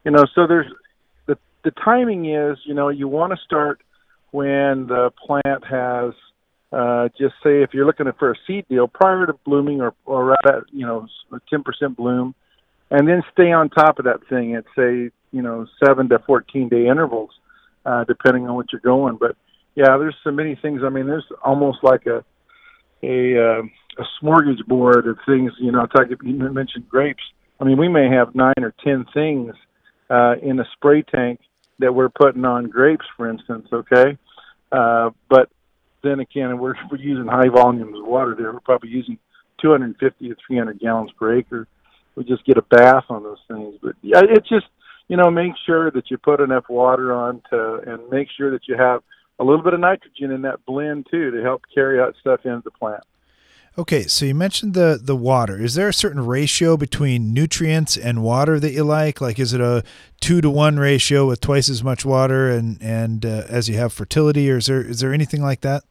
[0.04, 0.66] you know, so there's
[1.26, 3.80] the the timing is, you know, you want to start
[4.32, 6.14] when the plant has
[6.74, 10.32] uh, just say if you're looking for a seed deal prior to blooming or or
[10.32, 12.34] at you know 10% bloom,
[12.90, 16.68] and then stay on top of that thing at say you know seven to 14
[16.68, 17.30] day intervals,
[17.86, 19.16] uh, depending on what you're going.
[19.20, 19.36] But
[19.76, 20.82] yeah, there's so many things.
[20.84, 22.24] I mean, there's almost like a
[23.04, 23.62] a uh,
[23.98, 25.52] a smorgasbord of things.
[25.60, 27.22] You know, talk, you mentioned grapes.
[27.60, 29.54] I mean, we may have nine or ten things
[30.10, 31.38] uh, in a spray tank
[31.78, 33.68] that we're putting on grapes, for instance.
[33.72, 34.18] Okay,
[34.72, 35.50] uh, but
[36.04, 38.52] then again, we're we're using high volumes of water there.
[38.52, 39.18] We're probably using
[39.60, 41.66] 250 to 300 gallons per acre.
[42.14, 43.76] We just get a bath on those things.
[43.82, 44.66] But yeah, it's just
[45.08, 48.68] you know make sure that you put enough water on to and make sure that
[48.68, 49.02] you have
[49.40, 52.62] a little bit of nitrogen in that blend too to help carry that stuff into
[52.64, 53.02] the plant.
[53.76, 55.60] Okay, so you mentioned the the water.
[55.60, 59.20] Is there a certain ratio between nutrients and water that you like?
[59.20, 59.82] Like, is it a
[60.20, 63.92] two to one ratio with twice as much water and and uh, as you have
[63.92, 65.82] fertility, or is there is there anything like that?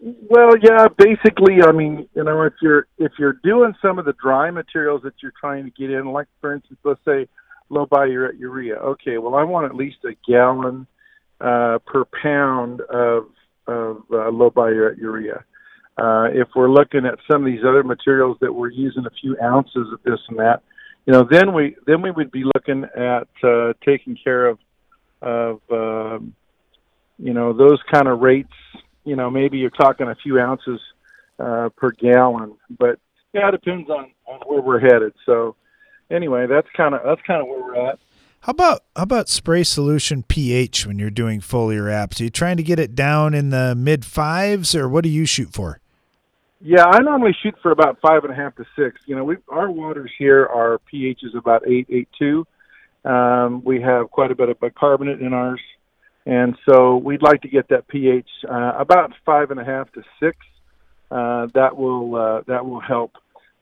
[0.00, 4.14] Well, yeah, basically, I mean, you know, if you're if you're doing some of the
[4.14, 7.28] dry materials that you're trying to get in, like for instance, let's say
[7.68, 8.76] low biuret urea.
[8.76, 10.86] Okay, well, I want at least a gallon
[11.42, 13.26] uh, per pound of
[13.66, 15.44] of uh, low biuret urea.
[16.02, 19.36] Uh, if we're looking at some of these other materials that we're using a few
[19.40, 20.60] ounces of this and that,
[21.06, 24.58] you know, then we then we would be looking at uh, taking care of
[25.20, 26.34] of um,
[27.18, 28.52] you know those kind of rates.
[29.04, 30.80] You know, maybe you're talking a few ounces
[31.38, 32.98] uh, per gallon, but
[33.32, 35.12] yeah, it depends on, on where we're headed.
[35.24, 35.54] So
[36.10, 38.00] anyway, that's kind of that's kind of where we're at.
[38.40, 42.20] How about how about spray solution pH when you're doing foliar apps?
[42.20, 45.26] Are you trying to get it down in the mid fives, or what do you
[45.26, 45.81] shoot for?
[46.62, 49.00] Yeah, I normally shoot for about five and a half to six.
[49.06, 52.46] You know, we our waters here our pH is about eight, eight two.
[53.04, 55.60] Um, we have quite a bit of bicarbonate in ours,
[56.24, 60.02] and so we'd like to get that pH uh, about five and a half to
[60.20, 60.36] six.
[61.10, 63.12] Uh, that will uh, that will help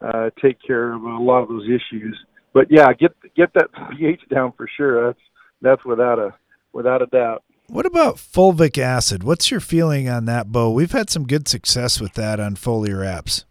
[0.02, 2.16] uh, take care of a lot of those issues
[2.52, 5.06] but yeah, get get that pH down for sure.
[5.06, 5.20] That's
[5.62, 6.34] that's without a
[6.72, 7.44] without a doubt.
[7.70, 9.22] What about fulvic acid?
[9.22, 10.72] What's your feeling on that, Bo?
[10.72, 13.44] We've had some good success with that on foliar apps.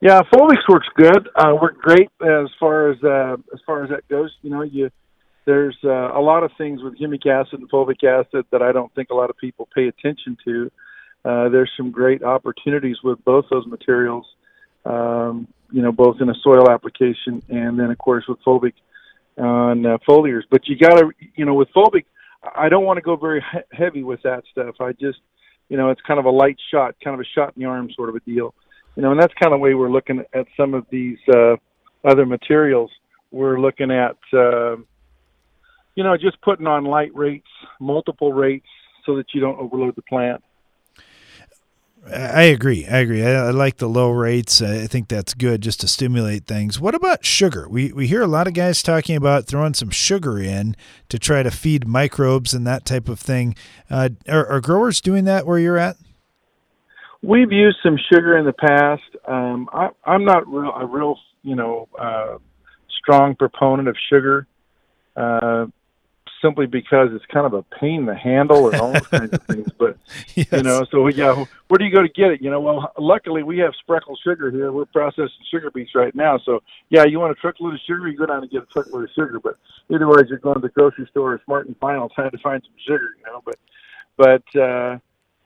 [0.00, 1.28] Yeah, Fulvix works good.
[1.36, 4.32] Uh, worked great as far as uh, as far as that goes.
[4.42, 4.90] You know, you
[5.44, 8.92] there's uh, a lot of things with humic acid and fulvic acid that I don't
[8.94, 10.70] think a lot of people pay attention to.
[11.24, 14.26] Uh, there's some great opportunities with both those materials.
[14.84, 18.74] Um, you know, both in a soil application and then, of course, with fulvic
[19.38, 20.42] on uh, foliars.
[20.50, 22.04] But you got to, you know, with fulvic,
[22.54, 24.76] I don't want to go very he- heavy with that stuff.
[24.80, 25.18] I just,
[25.68, 27.90] you know, it's kind of a light shot, kind of a shot in the arm
[27.94, 28.54] sort of a deal.
[28.94, 31.56] You know, and that's kind of the way we're looking at some of these uh,
[32.04, 32.90] other materials.
[33.30, 34.76] We're looking at, uh,
[35.94, 37.48] you know, just putting on light rates,
[37.80, 38.68] multiple rates,
[39.04, 40.42] so that you don't overload the plant.
[42.12, 42.86] I agree.
[42.86, 43.24] I agree.
[43.24, 44.62] I, I, like the low rates.
[44.62, 46.78] I think that's good just to stimulate things.
[46.78, 47.68] What about sugar?
[47.68, 50.76] We we hear a lot of guys talking about throwing some sugar in
[51.08, 53.56] to try to feed microbes and that type of thing.
[53.90, 55.96] Uh, are, are, growers doing that where you're at?
[57.22, 59.02] We've used some sugar in the past.
[59.26, 62.38] Um, I, am not real, a real, you know, uh,
[63.00, 64.46] strong proponent of sugar.
[65.16, 65.66] Uh,
[66.46, 69.68] simply because it's kind of a pain to handle and all those kinds of things.
[69.78, 69.96] But
[70.34, 70.46] yes.
[70.52, 72.40] you know, so yeah, where do you go to get it?
[72.40, 74.70] You know, well, luckily we have Spreckels sugar here.
[74.70, 78.16] We're processing sugar beets right now, so yeah, you want a truckload of sugar, you
[78.16, 79.40] go down and get a truckload of sugar.
[79.42, 79.56] But
[79.88, 82.74] way, you're going to the grocery store or Smart and Final trying to find some
[82.86, 83.10] sugar.
[83.18, 83.58] You know, but
[84.16, 84.98] but uh,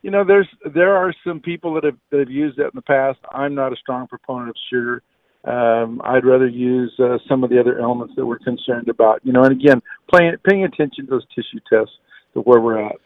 [0.03, 2.83] you know, there's there are some people that have that have used that in the
[2.83, 3.19] past.
[3.33, 5.03] I'm not a strong proponent of sugar.
[5.45, 9.21] Um, I'd rather use uh, some of the other elements that we're concerned about.
[9.25, 9.81] You know, and again,
[10.13, 11.95] paying paying attention to those tissue tests
[12.35, 12.97] to where we're at.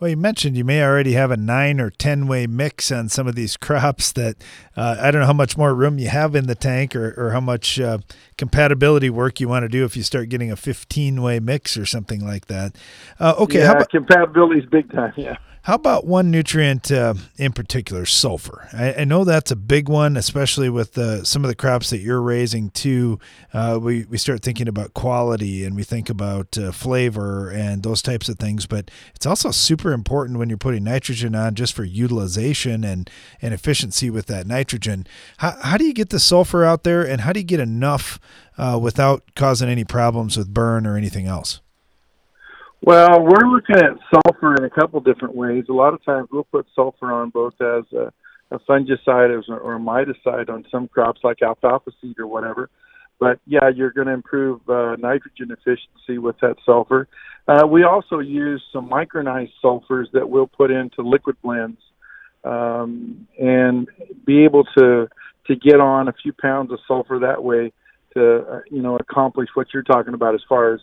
[0.00, 3.28] Well, you mentioned you may already have a nine or 10 way mix on some
[3.28, 4.36] of these crops that
[4.76, 7.30] uh, I don't know how much more room you have in the tank or, or
[7.30, 7.98] how much uh,
[8.36, 11.86] compatibility work you want to do if you start getting a 15 way mix or
[11.86, 12.76] something like that.
[13.20, 13.60] Uh, okay.
[13.60, 15.12] Yeah, how about, compatibility is big time.
[15.16, 15.36] Yeah.
[15.64, 18.68] How about one nutrient uh, in particular, sulfur?
[18.74, 22.00] I, I, know that's a big one, especially with uh, some of the crops that
[22.00, 23.18] you're raising too.
[23.50, 28.02] Uh, we, we start thinking about quality and we think about uh, flavor and those
[28.02, 31.84] types of things, but it's also super important when you're putting nitrogen on just for
[31.84, 33.08] utilization and,
[33.40, 35.06] and efficiency with that nitrogen.
[35.38, 38.20] How, how do you get the sulfur out there and how do you get enough
[38.58, 41.62] uh, without causing any problems with burn or anything else?
[42.86, 45.64] Well, we're looking at sulfur in a couple different ways.
[45.70, 48.12] A lot of times we'll put sulfur on both as a,
[48.50, 52.68] a fungicide or, a miticide on some crops like alfalfa seed or whatever.
[53.18, 57.08] But yeah, you're going to improve uh, nitrogen efficiency with that sulfur.
[57.48, 61.80] Uh, we also use some micronized sulfurs that we'll put into liquid blends
[62.44, 63.88] um, and
[64.26, 65.08] be able to
[65.46, 67.72] to get on a few pounds of sulfur that way
[68.12, 70.80] to uh, you know accomplish what you're talking about as far as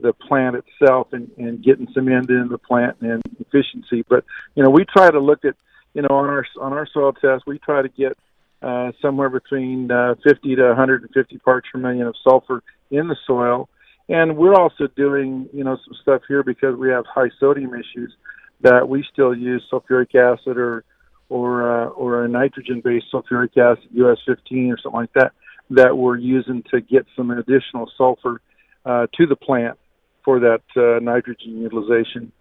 [0.00, 4.04] the plant itself and, and getting some end in the plant and efficiency.
[4.08, 5.54] But you know, we try to look at
[5.94, 8.16] you know on our on our soil test, we try to get
[8.62, 13.68] uh, somewhere between uh, 50 to 150 parts per million of sulfur in the soil.
[14.08, 18.14] And we're also doing you know some stuff here because we have high sodium issues
[18.60, 20.84] that we still use sulfuric acid or
[21.28, 25.32] or uh, or a nitrogen based sulfuric acid US 15 or something like that
[25.70, 28.40] that we're using to get some additional sulfur
[28.84, 29.78] uh, to the plant
[30.24, 32.32] for that uh, nitrogen utilization.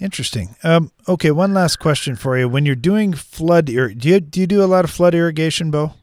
[0.00, 0.54] Interesting.
[0.62, 2.48] Um, okay, one last question for you.
[2.48, 5.70] When you're doing flood, ir- do you do you do a lot of flood irrigation,
[5.70, 5.94] Bo?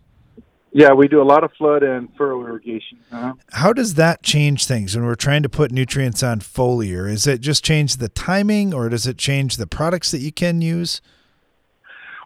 [0.73, 2.99] Yeah, we do a lot of flood and furrow irrigation.
[3.09, 3.35] Uh-huh.
[3.53, 7.09] How does that change things when we're trying to put nutrients on foliar?
[7.09, 10.61] Is it just change the timing, or does it change the products that you can
[10.61, 10.99] use?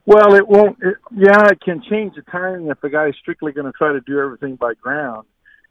[0.08, 0.79] Well, it won't.
[0.82, 4.01] It, yeah, it can change the timing if the guy's strictly going to try to
[4.01, 5.27] do everything by ground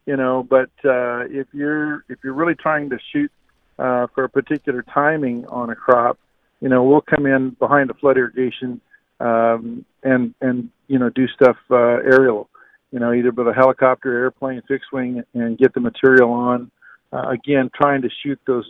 [0.09, 0.43] you know.
[0.43, 3.31] But uh, if you're if you're really trying to shoot
[3.79, 6.19] uh, for a particular timing on a crop,
[6.61, 8.81] you know, we'll come in behind the flood irrigation
[9.21, 12.49] um, and and you know do stuff uh, aerial,
[12.91, 16.71] you know, either with a helicopter, airplane, fixed wing, and get the material on.
[17.13, 18.67] Uh, again, trying to shoot those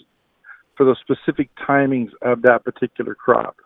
[0.76, 3.56] for those specific timings of that particular crop.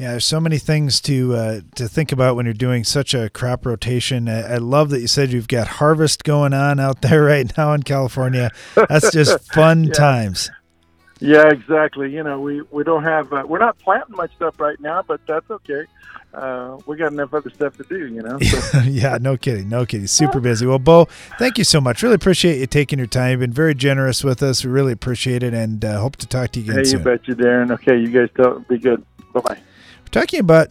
[0.00, 3.28] Yeah, there's so many things to uh, to think about when you're doing such a
[3.28, 4.30] crop rotation.
[4.30, 7.74] I, I, love that you said you've got harvest going on out there right now
[7.74, 8.50] in California.
[8.88, 9.92] That's just fun yeah.
[9.92, 10.50] times.
[11.18, 12.10] Yeah, exactly.
[12.10, 15.20] You know, we we don't have uh, we're not planting much stuff right now, but
[15.26, 15.84] that's okay.
[16.32, 18.38] Uh, we got enough other stuff to do, you know.
[18.38, 18.78] So.
[18.84, 20.06] yeah, no kidding, no kidding.
[20.06, 20.64] Super busy.
[20.64, 21.08] Well, Bo,
[21.38, 22.02] thank you so much.
[22.02, 23.32] Really appreciate you taking your time.
[23.32, 24.64] You've been very generous with us.
[24.64, 27.00] We really appreciate it, and uh, hope to talk to you again hey, soon.
[27.00, 27.70] you bet you, Darren.
[27.70, 29.04] Okay, you guys don't be good.
[29.34, 29.62] Bye bye
[30.10, 30.68] talking about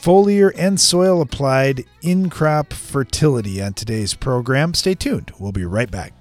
[0.00, 4.74] foliar and soil applied in crop fertility on today's program.
[4.74, 5.32] Stay tuned.
[5.38, 6.12] We'll be right back.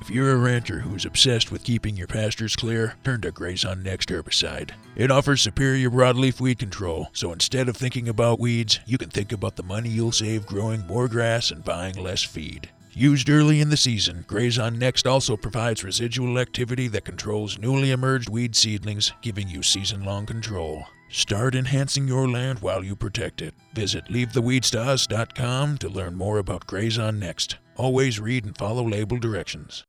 [0.00, 4.08] If you're a rancher who's obsessed with keeping your pastures clear, turn to Grazon Next
[4.08, 4.70] herbicide.
[4.96, 9.30] It offers superior broadleaf weed control, so instead of thinking about weeds, you can think
[9.30, 12.70] about the money you'll save growing more grass and buying less feed.
[12.92, 18.28] Used early in the season, Grazon Next also provides residual activity that controls newly emerged
[18.28, 20.84] weed seedlings, giving you season long control.
[21.08, 23.54] Start enhancing your land while you protect it.
[23.74, 27.58] Visit leavetheweedstous.com to learn more about Grazon Next.
[27.76, 29.84] Always read and follow label directions.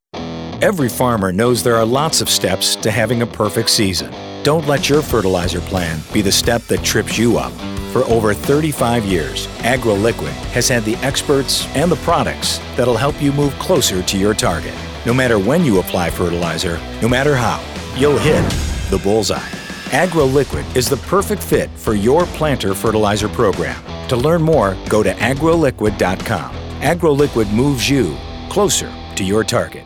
[0.62, 4.13] Every farmer knows there are lots of steps to having a perfect season.
[4.43, 7.52] Don't let your fertilizer plan be the step that trips you up.
[7.91, 13.32] For over 35 years, AgroLiquid has had the experts and the products that'll help you
[13.32, 14.76] move closer to your target.
[15.04, 17.60] No matter when you apply fertilizer, no matter how,
[17.97, 18.47] you'll hit
[18.91, 19.39] the bullseye.
[19.89, 23.82] AgroLiquid is the perfect fit for your planter fertilizer program.
[24.10, 26.56] To learn more, go to agroliquid.com.
[26.82, 28.15] AgroLiquid moves you
[28.47, 29.86] closer to your target.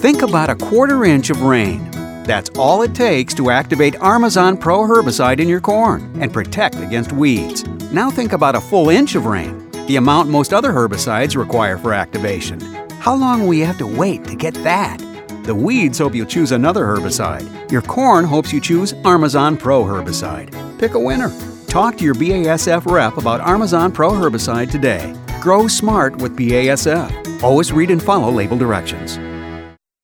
[0.00, 1.90] Think about a quarter inch of rain.
[2.24, 7.12] That's all it takes to activate Armezon Pro herbicide in your corn and protect against
[7.12, 7.66] weeds.
[7.92, 11.92] Now think about a full inch of rain, the amount most other herbicides require for
[11.92, 12.58] activation.
[12.92, 14.96] How long will you have to wait to get that?
[15.44, 17.70] The weeds hope you choose another herbicide.
[17.70, 20.78] Your corn hopes you choose Armezon Pro herbicide.
[20.78, 21.30] Pick a winner.
[21.66, 25.14] Talk to your BASF rep about Armezon Pro herbicide today.
[25.42, 27.42] Grow smart with BASF.
[27.42, 29.18] Always read and follow label directions.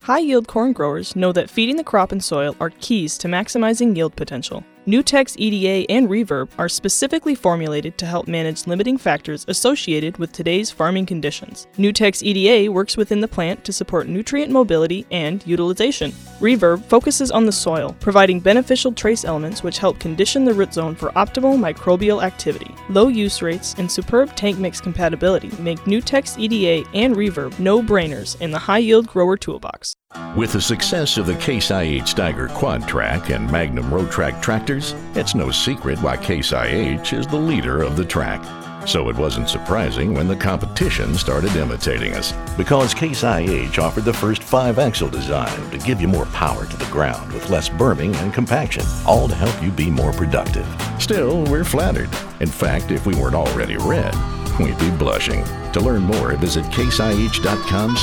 [0.06, 3.96] High yield corn growers know that feeding the crop and soil are keys to maximizing
[3.96, 4.62] yield potential.
[4.86, 10.70] Nutex EDA and Reverb are specifically formulated to help manage limiting factors associated with today's
[10.70, 11.66] farming conditions.
[11.76, 16.12] Nutex EDA works within the plant to support nutrient mobility and utilization.
[16.38, 20.94] Reverb focuses on the soil, providing beneficial trace elements which help condition the root zone
[20.94, 22.72] for optimal microbial activity.
[22.88, 28.52] Low use rates and superb tank mix compatibility make Nutex EDA and Reverb no-brainers in
[28.52, 29.96] the high-yield grower toolbox.
[30.36, 35.34] With the success of the Case IH Steiger Quad Track and Magnum Rowtrac tractors, it's
[35.34, 38.44] no secret why Case IH is the leader of the track.
[38.86, 44.12] So it wasn't surprising when the competition started imitating us, because Case IH offered the
[44.12, 48.14] first five axle design to give you more power to the ground with less berming
[48.16, 50.66] and compaction, all to help you be more productive.
[50.98, 52.10] Still, we're flattered.
[52.40, 54.14] In fact, if we weren't already red,
[54.60, 55.44] we'd be blushing.
[55.72, 57.96] To learn more, visit caseih.com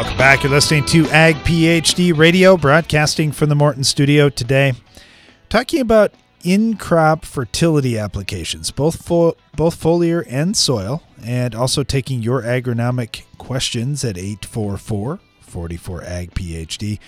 [0.00, 0.42] Welcome back.
[0.42, 4.72] You're listening to Ag PhD Radio, broadcasting from the Morton studio today.
[5.50, 12.22] Talking about in crop fertility applications, both fo- both foliar and soil, and also taking
[12.22, 16.98] your agronomic questions at 844 44 Ag PhD.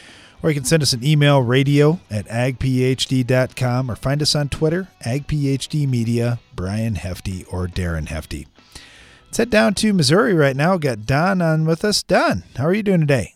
[0.43, 4.89] Or you can send us an email, radio at agphd.com, or find us on Twitter,
[5.07, 8.49] agphd media, Brian Hefty or Darren Hefty.
[9.33, 10.77] Let's head down to Missouri right now.
[10.77, 12.03] Got Don on with us.
[12.03, 13.35] Don, how are you doing today?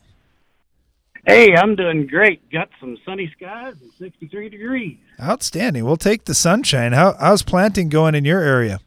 [1.27, 2.51] Hey, I'm doing great.
[2.51, 4.99] Got some sunny skies and 63 degrees.
[5.19, 5.87] Outstanding.
[5.87, 6.93] We'll take the sunshine.
[6.93, 8.81] How, how's planting going in your area?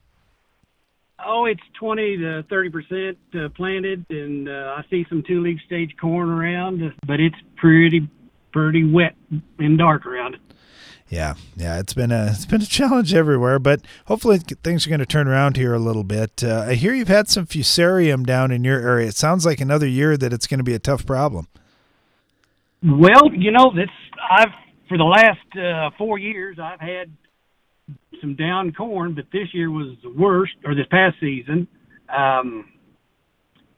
[1.25, 5.59] Oh, it's 20 to 30 percent uh, planted, and uh, I see some two leaf
[5.65, 8.07] stage corn around, but it's pretty
[8.53, 9.15] pretty wet
[9.57, 10.41] and dark around it.
[11.09, 14.99] Yeah, yeah, it's been a it's been a challenge everywhere, but hopefully things are going
[14.99, 16.43] to turn around here a little bit.
[16.43, 19.07] Uh, I hear you've had some fusarium down in your area.
[19.07, 21.47] It sounds like another year that it's going to be a tough problem.
[22.83, 23.89] Well, you know, this
[24.29, 24.53] I've
[24.87, 27.11] for the last uh, four years I've had
[28.21, 31.67] some down corn, but this year was the worst, or this past season.
[32.07, 32.69] Um,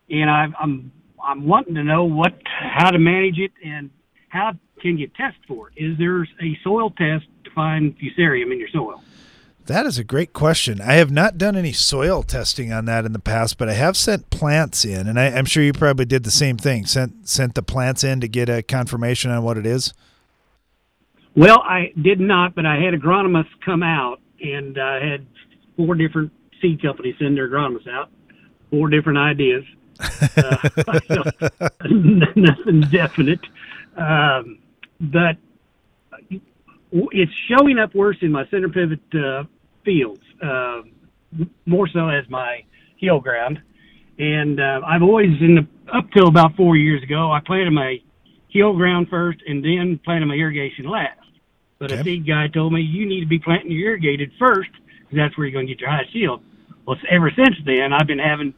[0.10, 0.92] and I, I'm
[1.24, 3.90] I'm wanting to know what how to manage it and
[4.32, 5.84] how can you test for it?
[5.84, 9.04] Is there a soil test to find fusarium in your soil?
[9.66, 10.82] That is a great question.
[10.82, 13.96] I have not done any soil testing on that in the past, but I have
[13.96, 16.86] sent plants in, and I, am sure you probably did the same thing.
[16.86, 19.94] Sent sent the plants in to get a confirmation on what it is.
[21.36, 25.28] Well, I did not, but I had agronomists come out, and I had
[25.78, 28.10] four different seed companies send their agronomists out,
[28.72, 29.64] four different ideas.
[30.38, 30.70] uh,
[32.36, 33.42] nothing definite.
[33.98, 34.60] Um,
[35.00, 35.38] but
[36.92, 39.44] it's showing up worse in my center pivot uh,
[39.84, 40.82] fields, uh,
[41.66, 42.64] more so as my
[42.98, 43.62] heel ground.
[44.20, 48.02] And uh, I've always, in the, up till about four years ago, I planted my
[48.50, 51.18] heel ground first and then planted my irrigation last.
[51.80, 52.02] But okay.
[52.02, 54.70] a seed guy told me you need to be planting your irrigated first
[55.00, 56.44] because that's where you're going to get your highest yield.
[56.86, 58.54] Well, ever since then, I've been having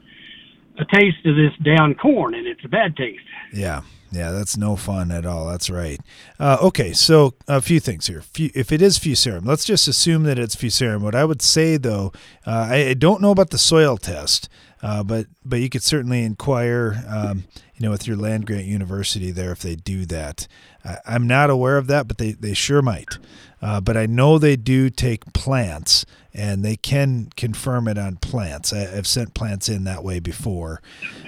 [0.78, 3.24] a taste of this down corn, and it's a bad taste.
[3.54, 3.82] Yeah.
[4.14, 5.48] Yeah, that's no fun at all.
[5.48, 6.00] That's right.
[6.40, 8.24] Uh, okay, so a few things here.
[8.38, 11.02] If it is fusarium, let's just assume that it's fusarium.
[11.02, 12.14] What I would say, though,
[12.46, 14.50] uh, I don't know about the soil test,
[14.84, 17.46] uh, but but you could certainly inquire, um,
[17.76, 20.48] you know, with your land grant university there if they do that.
[20.86, 23.18] I, am not aware of that, but they, they sure might.
[23.64, 28.74] Uh, but I know they do take plants and they can confirm it on plants.
[28.74, 30.82] I, have sent plants in that way before.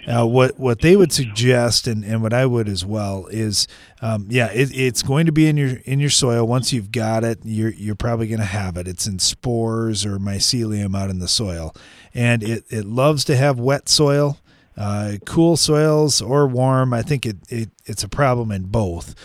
[0.06, 3.70] Uh, what what they would suggest, and, and what I would as well, is
[4.02, 6.46] um, yeah, it, it's going to be in your in your soil.
[6.46, 8.86] Once you've got it, you're you're probably going to have it.
[8.88, 11.74] It's in spores or mycelium out in the soil,
[12.14, 14.40] and it it loves to have wet soil.
[14.78, 19.16] Uh, cool soils or warm, I think it, it it's a problem in both.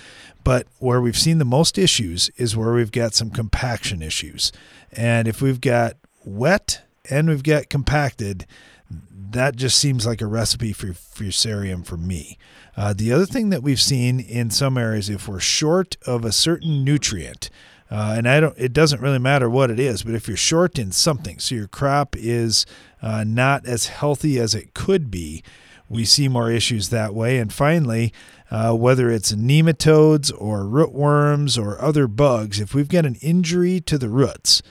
[0.43, 4.53] But where we've seen the most issues is where we've got some compaction issues.
[4.93, 8.47] And if we've got wet and we've got compacted,
[9.32, 12.38] that just seems like a recipe for fusarium for me.
[12.76, 16.32] Uh, the other thing that we've seen in some areas, if we're short of a
[16.32, 17.51] certain nutrient,
[17.91, 20.78] uh, and I don't, it doesn't really matter what it is, but if you're short
[20.78, 22.64] in something, so your crop is
[23.03, 25.43] uh, not as healthy as it could be,
[25.91, 27.38] we see more issues that way.
[27.38, 28.14] And finally,
[28.51, 33.99] uh, whether it's nematodes or rootworms or other bugs, if we've got an injury to
[33.99, 34.62] the roots,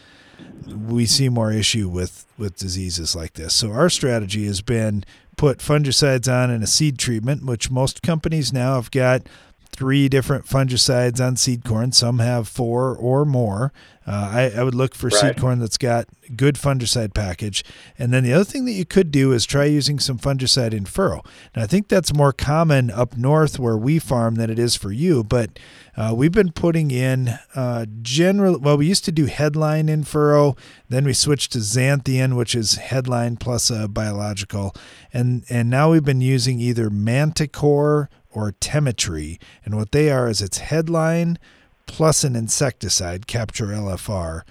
[0.66, 3.54] we see more issue with, with diseases like this.
[3.54, 5.04] So our strategy has been
[5.36, 9.28] put fungicides on in a seed treatment, which most companies now have got
[9.72, 11.92] three different fungicides on seed corn.
[11.92, 13.72] Some have four or more.
[14.06, 15.14] Uh, I, I, would look for right.
[15.14, 17.64] seed corn that's got good fungicide package.
[17.98, 20.86] And then the other thing that you could do is try using some fungicide in
[20.86, 21.22] furrow.
[21.56, 24.92] Now I think that's more common up north where we farm than it is for
[24.92, 25.24] you.
[25.24, 25.60] But
[26.00, 28.58] uh, we've been putting in uh, general.
[28.58, 30.56] Well, we used to do headline in furrow.
[30.88, 34.74] Then we switched to Xanthion, which is headline plus a biological,
[35.12, 39.40] and and now we've been using either Manticor or Temitry.
[39.66, 41.38] And what they are is it's headline
[41.86, 44.44] plus an insecticide, Capture LFR.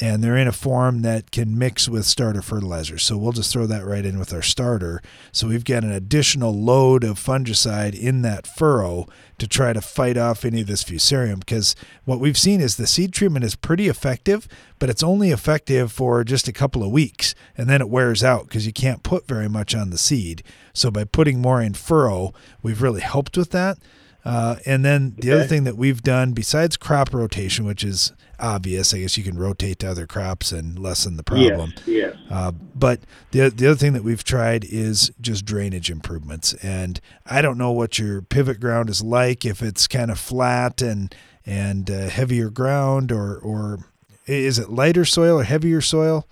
[0.00, 2.98] And they're in a form that can mix with starter fertilizer.
[2.98, 5.00] So we'll just throw that right in with our starter.
[5.30, 9.06] So we've got an additional load of fungicide in that furrow
[9.38, 11.38] to try to fight off any of this fusarium.
[11.38, 14.48] Because what we've seen is the seed treatment is pretty effective,
[14.80, 17.36] but it's only effective for just a couple of weeks.
[17.56, 20.42] And then it wears out because you can't put very much on the seed.
[20.72, 23.78] So by putting more in furrow, we've really helped with that.
[24.24, 25.38] Uh, and then the okay.
[25.38, 28.12] other thing that we've done besides crop rotation, which is
[28.44, 31.72] obvious, I guess you can rotate to other crops and lessen the problem.
[31.86, 32.14] Yes.
[32.14, 32.16] yes.
[32.30, 36.52] Uh, but the the other thing that we've tried is just drainage improvements.
[36.54, 40.82] And I don't know what your pivot ground is like, if it's kind of flat
[40.82, 41.14] and
[41.46, 43.78] and uh, heavier ground, or or
[44.26, 46.26] is it lighter soil or heavier soil?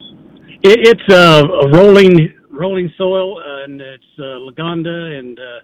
[0.00, 5.60] It, it's a rolling rolling soil, and it's uh, Lagonda and uh,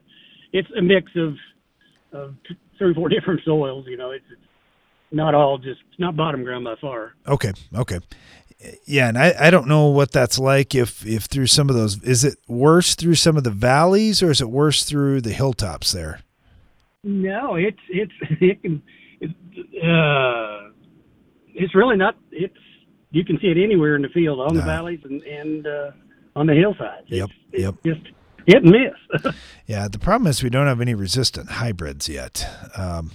[0.52, 1.34] it's a mix of
[2.12, 2.34] of
[2.78, 3.86] three or four different soils.
[3.86, 4.40] You know, it's, it's
[5.10, 7.14] not all just not bottom ground by far.
[7.26, 7.98] Okay, okay,
[8.86, 10.74] yeah, and I, I don't know what that's like.
[10.74, 14.30] If if through some of those, is it worse through some of the valleys, or
[14.30, 16.20] is it worse through the hilltops there?
[17.04, 18.82] No, it's it's it can
[19.20, 19.34] it's
[19.84, 20.70] uh,
[21.54, 22.16] it's really not.
[22.32, 22.54] It's
[23.10, 25.90] you can see it anywhere in the field on the valleys and and uh,
[26.34, 27.06] on the hillsides.
[27.06, 27.74] Yep, it's, yep.
[27.84, 28.14] It's just
[28.46, 29.34] hit and miss.
[29.66, 32.46] yeah, the problem is we don't have any resistant hybrids yet.
[32.76, 33.12] Um,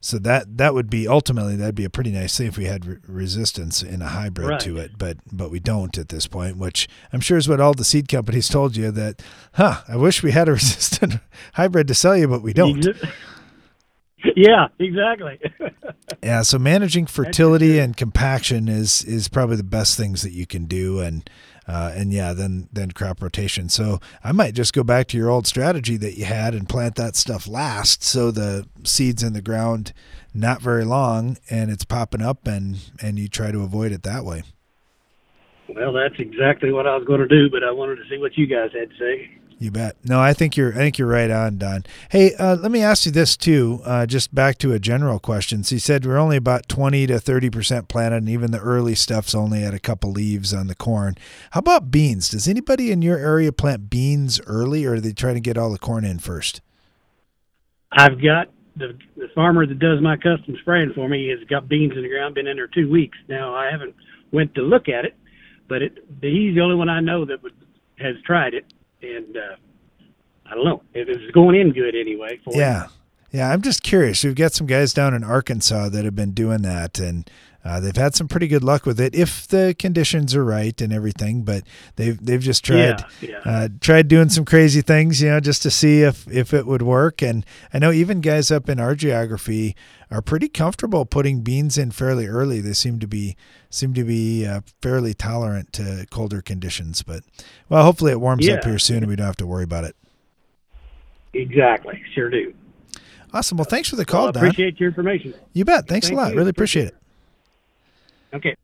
[0.00, 2.86] so that that would be ultimately that'd be a pretty nice thing if we had
[2.86, 4.60] re- resistance in a hybrid right.
[4.60, 7.74] to it, but but we don't at this point, which I'm sure is what all
[7.74, 9.22] the seed companies told you that,
[9.54, 9.82] huh?
[9.86, 11.14] I wish we had a resistant
[11.52, 12.86] hybrid to sell you, but we don't.
[14.36, 15.40] Yeah, exactly.
[16.22, 20.66] yeah, so managing fertility and compaction is is probably the best things that you can
[20.66, 21.28] do, and
[21.70, 23.68] uh, and yeah, then then crop rotation.
[23.68, 26.96] So I might just go back to your old strategy that you had and plant
[26.96, 29.92] that stuff last, so the seeds in the ground
[30.34, 34.24] not very long, and it's popping up, and and you try to avoid it that
[34.24, 34.42] way.
[35.68, 38.36] Well, that's exactly what I was going to do, but I wanted to see what
[38.36, 39.30] you guys had to say.
[39.60, 39.96] You bet.
[40.02, 40.72] No, I think you're.
[40.72, 41.84] I think you're right on, Don.
[42.08, 43.82] Hey, uh, let me ask you this too.
[43.84, 45.62] Uh, just back to a general question.
[45.64, 48.94] So you said we're only about twenty to thirty percent planted, and even the early
[48.94, 51.16] stuff's only at a couple leaves on the corn.
[51.50, 52.30] How about beans?
[52.30, 55.70] Does anybody in your area plant beans early, or are they trying to get all
[55.70, 56.62] the corn in first?
[57.92, 61.92] I've got the the farmer that does my custom spraying for me has got beans
[61.94, 62.34] in the ground.
[62.34, 63.54] Been in there two weeks now.
[63.54, 63.94] I haven't
[64.32, 65.14] went to look at it,
[65.68, 67.52] but it he's the only one I know that would,
[67.98, 68.64] has tried it
[69.02, 69.56] and uh,
[70.46, 72.40] I don't know if it's going in good anyway.
[72.48, 72.88] yeah,
[73.30, 73.50] yeah.
[73.50, 74.24] I'm just curious.
[74.24, 77.30] We've got some guys down in Arkansas that have been doing that, and
[77.64, 80.92] uh, they've had some pretty good luck with it if the conditions are right and
[80.92, 81.42] everything.
[81.42, 81.64] But
[81.96, 83.40] they've they've just tried yeah, yeah.
[83.44, 86.82] Uh, tried doing some crazy things, you know, just to see if if it would
[86.82, 87.22] work.
[87.22, 89.76] And I know even guys up in our geography
[90.10, 92.60] are pretty comfortable putting beans in fairly early.
[92.60, 93.36] They seem to be
[93.68, 97.02] seem to be uh, fairly tolerant to colder conditions.
[97.02, 97.24] But
[97.68, 98.54] well, hopefully it warms yeah.
[98.54, 99.96] up here soon and we don't have to worry about it.
[101.32, 102.54] Exactly, sure do.
[103.32, 103.56] Awesome.
[103.58, 104.44] Well, thanks for the call, well, Don.
[104.46, 105.34] Appreciate your information.
[105.52, 105.86] You bet.
[105.86, 106.32] Thanks Thank a lot.
[106.32, 106.38] You.
[106.38, 106.96] Really appreciate it.
[108.32, 108.54] Okay.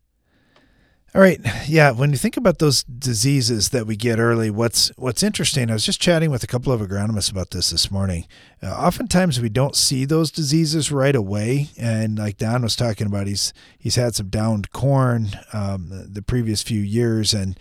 [1.15, 1.41] All right.
[1.67, 5.73] Yeah, when you think about those diseases that we get early, what's what's interesting, I
[5.73, 8.27] was just chatting with a couple of agronomists about this this morning.
[8.63, 13.29] Uh, oftentimes we don't see those diseases right away, and like Don was talking about,
[13.29, 17.59] he's he's had some downed corn um, the previous few years, and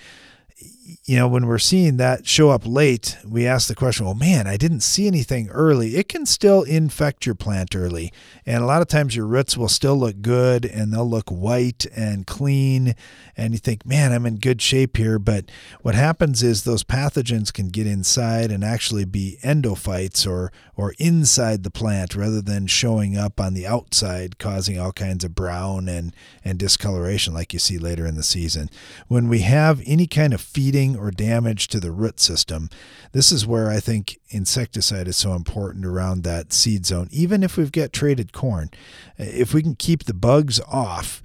[1.05, 4.45] you know, when we're seeing that show up late, we ask the question, well, man,
[4.45, 5.95] I didn't see anything early.
[5.95, 8.13] It can still infect your plant early.
[8.45, 11.87] And a lot of times your roots will still look good and they'll look white
[11.95, 12.93] and clean.
[13.35, 15.17] And you think, man, I'm in good shape here.
[15.17, 15.45] But
[15.81, 21.63] what happens is those pathogens can get inside and actually be endophytes or, or inside
[21.63, 26.15] the plant rather than showing up on the outside, causing all kinds of brown and,
[26.43, 28.69] and discoloration like you see later in the season.
[29.07, 32.69] When we have any kind of feeding or damage to the root system,
[33.13, 37.07] this is where I think insecticide is so important around that seed zone.
[37.11, 38.69] Even if we've got traited corn,
[39.17, 41.21] if we can keep the bugs off,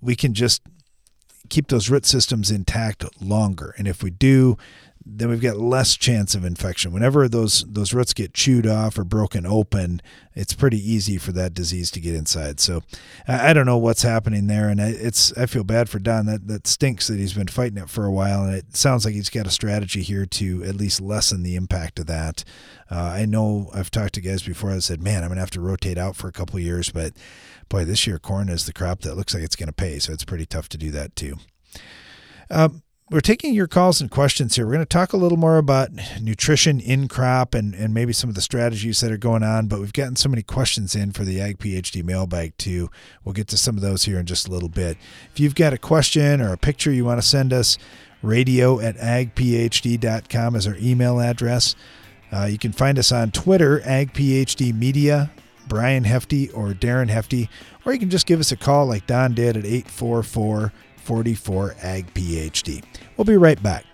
[0.00, 0.62] we can just
[1.48, 3.74] keep those root systems intact longer.
[3.76, 4.56] And if we do,
[5.04, 6.92] then we've got less chance of infection.
[6.92, 10.00] Whenever those those roots get chewed off or broken open,
[10.34, 12.60] it's pretty easy for that disease to get inside.
[12.60, 12.82] So
[13.26, 16.26] I, don't know what's happening there, and I, it's I feel bad for Don.
[16.26, 19.14] That that stinks that he's been fighting it for a while, and it sounds like
[19.14, 22.44] he's got a strategy here to at least lessen the impact of that.
[22.90, 25.60] Uh, I know I've talked to guys before that said, "Man, I'm gonna have to
[25.60, 27.14] rotate out for a couple years," but
[27.68, 30.24] boy, this year corn is the crop that looks like it's gonna pay, so it's
[30.24, 31.38] pretty tough to do that too.
[32.50, 32.82] Um,
[33.12, 34.64] we're taking your calls and questions here.
[34.64, 35.90] We're going to talk a little more about
[36.20, 39.80] nutrition in crop and, and maybe some of the strategies that are going on, but
[39.80, 42.90] we've gotten so many questions in for the Ag PhD mailbag too.
[43.22, 44.96] We'll get to some of those here in just a little bit.
[45.30, 47.76] If you've got a question or a picture you want to send us,
[48.22, 51.76] radio at agphd.com is our email address.
[52.32, 55.30] Uh, you can find us on Twitter, AgPhD Media,
[55.68, 57.50] Brian Hefty or Darren Hefty,
[57.84, 62.14] or you can just give us a call like Don did at 844 44 Ag
[62.14, 62.82] PhD.
[63.22, 63.84] We'll be right back.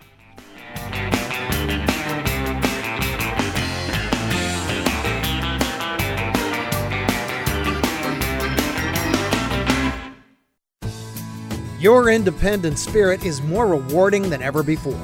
[11.78, 14.96] Your independent spirit is more rewarding than ever before.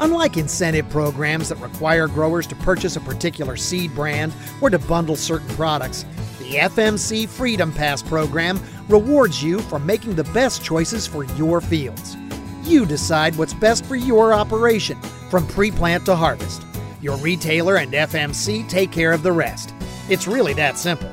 [0.00, 5.16] Unlike incentive programs that require growers to purchase a particular seed brand or to bundle
[5.16, 6.04] certain products,
[6.40, 8.60] the FMC Freedom Pass program
[8.90, 12.18] rewards you for making the best choices for your fields.
[12.62, 15.00] You decide what's best for your operation
[15.30, 16.64] from pre plant to harvest.
[17.00, 19.74] Your retailer and FMC take care of the rest.
[20.08, 21.10] It's really that simple.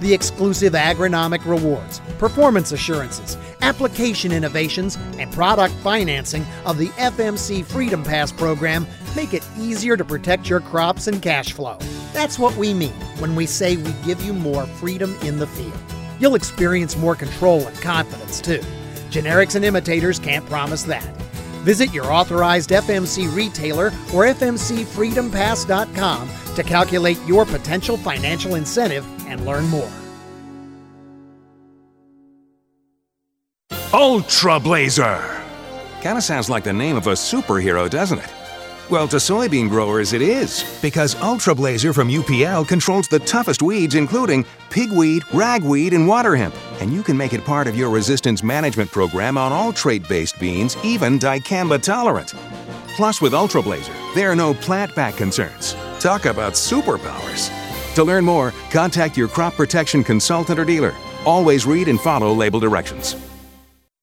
[0.00, 8.02] The exclusive agronomic rewards, performance assurances, application innovations, and product financing of the FMC Freedom
[8.02, 11.78] Pass program make it easier to protect your crops and cash flow.
[12.12, 15.78] That's what we mean when we say we give you more freedom in the field.
[16.18, 18.60] You'll experience more control and confidence too.
[19.10, 21.04] Generics and imitators can't promise that.
[21.64, 29.66] Visit your authorized FMC retailer or FMCFreedomPass.com to calculate your potential financial incentive and learn
[29.66, 29.90] more.
[33.92, 35.42] Ultra Blazer!
[36.00, 38.32] Kinda sounds like the name of a superhero, doesn't it?
[38.90, 43.94] Well, to soybean growers, it is, because Ultra Blazer from UPL controls the toughest weeds,
[43.94, 46.54] including pigweed, ragweed, and water hemp.
[46.80, 50.40] And you can make it part of your resistance management program on all trait based
[50.40, 52.32] beans, even dicamba tolerant.
[52.96, 55.74] Plus, with Ultra Blazer, there are no plant back concerns.
[56.00, 57.52] Talk about superpowers.
[57.94, 60.94] To learn more, contact your crop protection consultant or dealer.
[61.26, 63.16] Always read and follow label directions.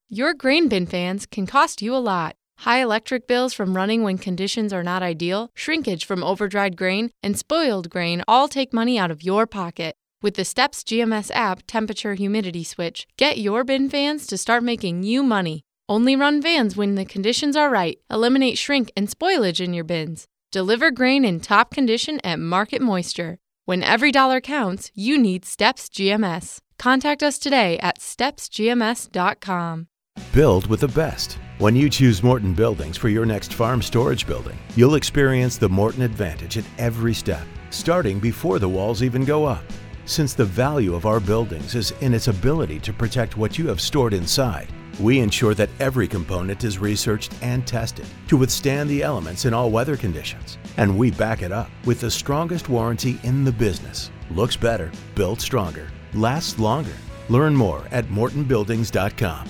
[0.08, 2.36] Your grain bin fans can cost you a lot.
[2.58, 7.38] High electric bills from running when conditions are not ideal, shrinkage from overdried grain, and
[7.38, 9.94] spoiled grain all take money out of your pocket.
[10.22, 15.02] With the STEPS GMS app temperature humidity switch, get your bin fans to start making
[15.02, 15.62] you money.
[15.88, 17.98] Only run vans when the conditions are right.
[18.10, 20.26] Eliminate shrink and spoilage in your bins.
[20.50, 23.38] Deliver grain in top condition at market moisture.
[23.66, 26.58] When every dollar counts, you need STEPS GMS.
[26.78, 29.86] Contact us today at stepsgms.com.
[30.32, 31.38] Build with the best.
[31.58, 36.02] When you choose Morton Buildings for your next farm storage building, you'll experience the Morton
[36.02, 39.64] advantage at every step, starting before the walls even go up.
[40.04, 43.80] Since the value of our buildings is in its ability to protect what you have
[43.80, 44.68] stored inside,
[45.00, 49.70] we ensure that every component is researched and tested to withstand the elements in all
[49.70, 50.58] weather conditions.
[50.76, 54.10] And we back it up with the strongest warranty in the business.
[54.30, 56.96] Looks better, built stronger, lasts longer.
[57.30, 59.48] Learn more at mortonbuildings.com.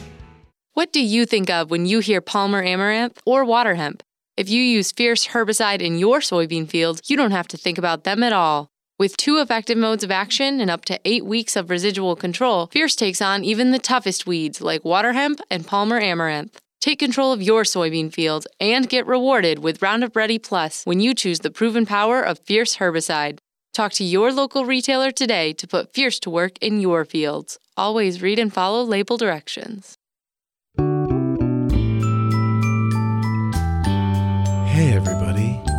[0.77, 4.03] What do you think of when you hear Palmer Amaranth or water hemp?
[4.37, 8.05] If you use Fierce herbicide in your soybean field, you don't have to think about
[8.05, 8.69] them at all.
[8.99, 12.95] With two effective modes of action and up to eight weeks of residual control, Fierce
[12.95, 16.61] takes on even the toughest weeds like water hemp and Palmer Amaranth.
[16.83, 21.15] Take control of your soybean field and get rewarded with Roundup Ready Plus when you
[21.15, 23.39] choose the proven power of Fierce herbicide.
[23.73, 27.59] Talk to your local retailer today to put Fierce to work in your fields.
[27.79, 29.96] Always read and follow label directions.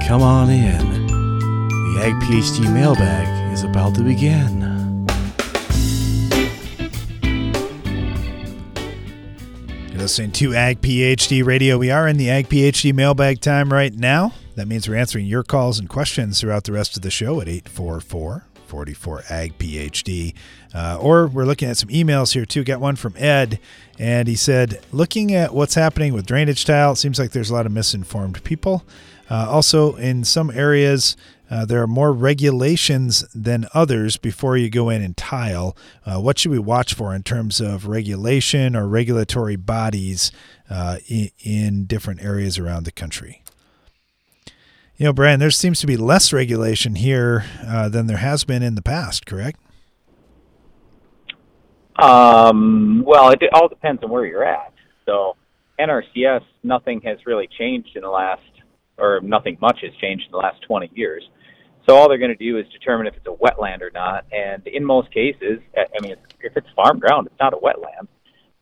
[0.08, 1.08] Come on in.
[1.08, 4.62] The Ag PhD mailbag is about to begin.
[9.90, 11.78] You're listening to Ag PhD Radio.
[11.78, 14.32] We are in the Ag PhD mailbag time right now.
[14.56, 17.50] That means we're answering your calls and questions throughout the rest of the show at
[17.50, 20.34] 844 44 Ag PhD.
[20.74, 22.64] Uh, or we're looking at some emails here too.
[22.64, 23.60] Got one from Ed,
[24.00, 27.54] and he said, looking at what's happening with drainage tile, it seems like there's a
[27.54, 28.86] lot of misinformed people.
[29.30, 31.18] Uh, also, in some areas,
[31.50, 35.76] uh, there are more regulations than others before you go in and tile.
[36.06, 40.32] Uh, what should we watch for in terms of regulation or regulatory bodies
[40.70, 43.44] uh, in, in different areas around the country?
[44.98, 48.64] You know, Brian, there seems to be less regulation here uh, than there has been
[48.64, 49.60] in the past, correct?
[51.98, 54.74] Um, well, it all depends on where you're at.
[55.06, 55.36] So,
[55.80, 58.42] NRCS, nothing has really changed in the last,
[58.98, 61.24] or nothing much has changed in the last 20 years.
[61.88, 64.26] So all they're going to do is determine if it's a wetland or not.
[64.32, 68.08] And in most cases, I mean, if it's farm ground, it's not a wetland.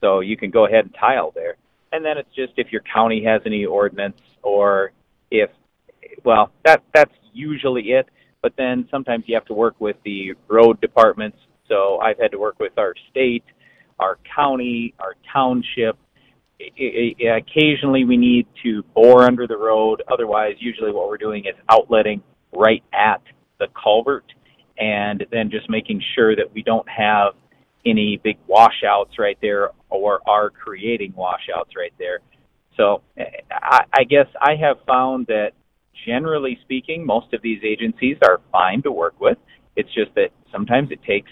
[0.01, 1.55] So you can go ahead and tile there.
[1.91, 4.91] And then it's just if your county has any ordinance or
[5.31, 5.49] if,
[6.23, 8.07] well, that that's usually it.
[8.41, 11.37] But then sometimes you have to work with the road departments.
[11.67, 13.43] So I've had to work with our state,
[13.97, 15.97] our county, our township.
[16.59, 20.03] Occasionally we need to bore under the road.
[20.11, 22.21] Otherwise, usually what we're doing is outletting
[22.53, 23.21] right at
[23.59, 24.25] the culvert
[24.77, 27.33] and then just making sure that we don't have
[27.85, 32.19] any big washouts right there or are creating washouts right there.
[32.77, 33.01] So
[33.51, 35.51] I guess I have found that
[36.05, 39.37] generally speaking, most of these agencies are fine to work with.
[39.75, 41.31] It's just that sometimes it takes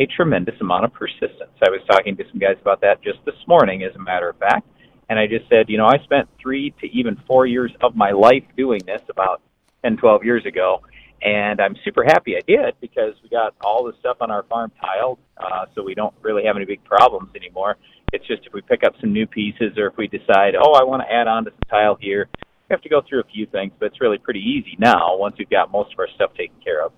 [0.00, 1.52] a tremendous amount of persistence.
[1.62, 4.38] I was talking to some guys about that just this morning, as a matter of
[4.38, 4.66] fact.
[5.10, 8.12] And I just said, you know, I spent three to even four years of my
[8.12, 9.42] life doing this about
[9.84, 10.80] 10, 12 years ago.
[11.20, 14.72] And I'm super happy I did because we got all the stuff on our farm
[14.80, 17.76] tiled, uh, so we don't really have any big problems anymore.
[18.14, 20.82] It's just if we pick up some new pieces or if we decide, oh, I
[20.82, 23.44] want to add on to some tile here, we have to go through a few
[23.44, 26.56] things, but it's really pretty easy now once we've got most of our stuff taken
[26.64, 26.92] care of.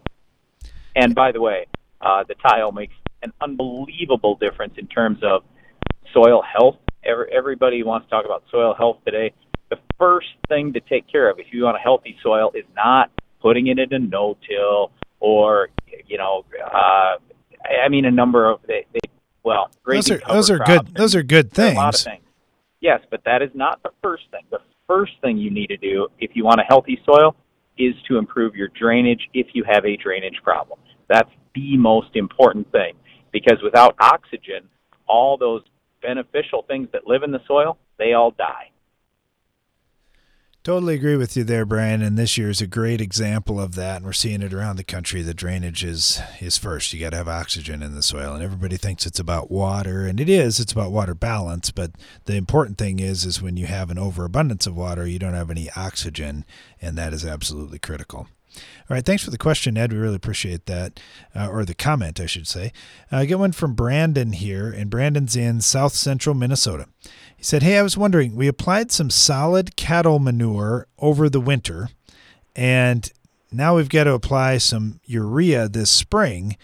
[0.94, 1.66] And by the way,
[2.02, 5.42] uh, the tile makes an unbelievable difference in terms of
[6.12, 6.76] soil health.
[7.04, 9.32] Every, everybody wants to talk about soil health today
[9.72, 13.10] the first thing to take care of if you want a healthy soil is not
[13.40, 15.70] putting it in a no-till or
[16.06, 17.16] you know, uh,
[17.84, 19.00] I mean a number of they, they
[19.42, 20.94] well, those are those are good.
[20.94, 21.74] Those are good things.
[21.74, 22.22] A lot of things.
[22.80, 24.42] Yes, but that is not the first thing.
[24.50, 27.34] The first thing you need to do if you want a healthy soil
[27.78, 30.78] is to improve your drainage if you have a drainage problem.
[31.08, 32.94] That's the most important thing
[33.32, 34.68] because without oxygen,
[35.06, 35.62] all those
[36.02, 38.72] beneficial things that live in the soil, they all die.
[40.64, 42.02] Totally agree with you there, Brian.
[42.02, 43.96] And this year is a great example of that.
[43.96, 45.20] And we're seeing it around the country.
[45.20, 46.92] The drainage is, is first.
[46.92, 48.32] You got to have oxygen in the soil.
[48.32, 50.06] And everybody thinks it's about water.
[50.06, 50.60] And it is.
[50.60, 51.72] It's about water balance.
[51.72, 51.90] But
[52.26, 55.50] the important thing is, is when you have an overabundance of water, you don't have
[55.50, 56.44] any oxygen.
[56.80, 58.28] And that is absolutely critical.
[58.56, 59.92] All right, thanks for the question, Ed.
[59.92, 61.00] We really appreciate that,
[61.34, 62.72] uh, or the comment, I should say.
[63.10, 66.86] Uh, I get one from Brandon here, and Brandon's in South Central Minnesota.
[67.36, 71.88] He said, Hey, I was wondering, we applied some solid cattle manure over the winter,
[72.54, 73.10] and
[73.50, 76.56] now we've got to apply some urea this spring.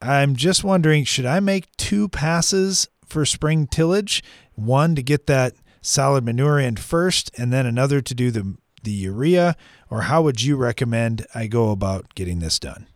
[0.00, 4.22] I'm just wondering, should I make two passes for spring tillage?
[4.54, 8.92] One to get that solid manure in first, and then another to do the, the
[8.92, 9.56] urea?
[9.90, 12.86] Or how would you recommend I go about getting this done?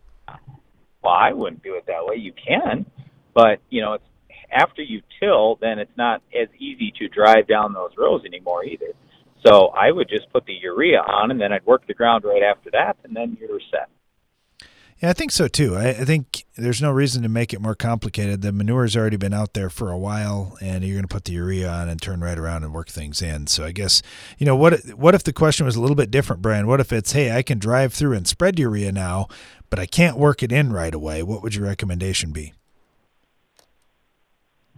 [1.03, 2.15] Well, I wouldn't do it that way.
[2.15, 2.85] You can,
[3.33, 4.03] but you know, it's
[4.51, 8.93] after you till, then it's not as easy to drive down those rows anymore either.
[9.45, 12.43] So I would just put the urea on, and then I'd work the ground right
[12.43, 13.89] after that, and then you're set.
[15.03, 15.75] Yeah, I think so too.
[15.75, 18.41] I, I, think there's no reason to make it more complicated.
[18.41, 21.33] The manure's already been out there for a while, and you're going to put the
[21.33, 23.47] urea on and turn right around and work things in.
[23.47, 24.01] So I guess
[24.37, 24.79] you know what?
[24.91, 26.67] What if the question was a little bit different, Brian?
[26.67, 29.27] What if it's, hey, I can drive through and spread urea now,
[29.69, 31.21] but I can't work it in right away?
[31.21, 32.53] What would your recommendation be?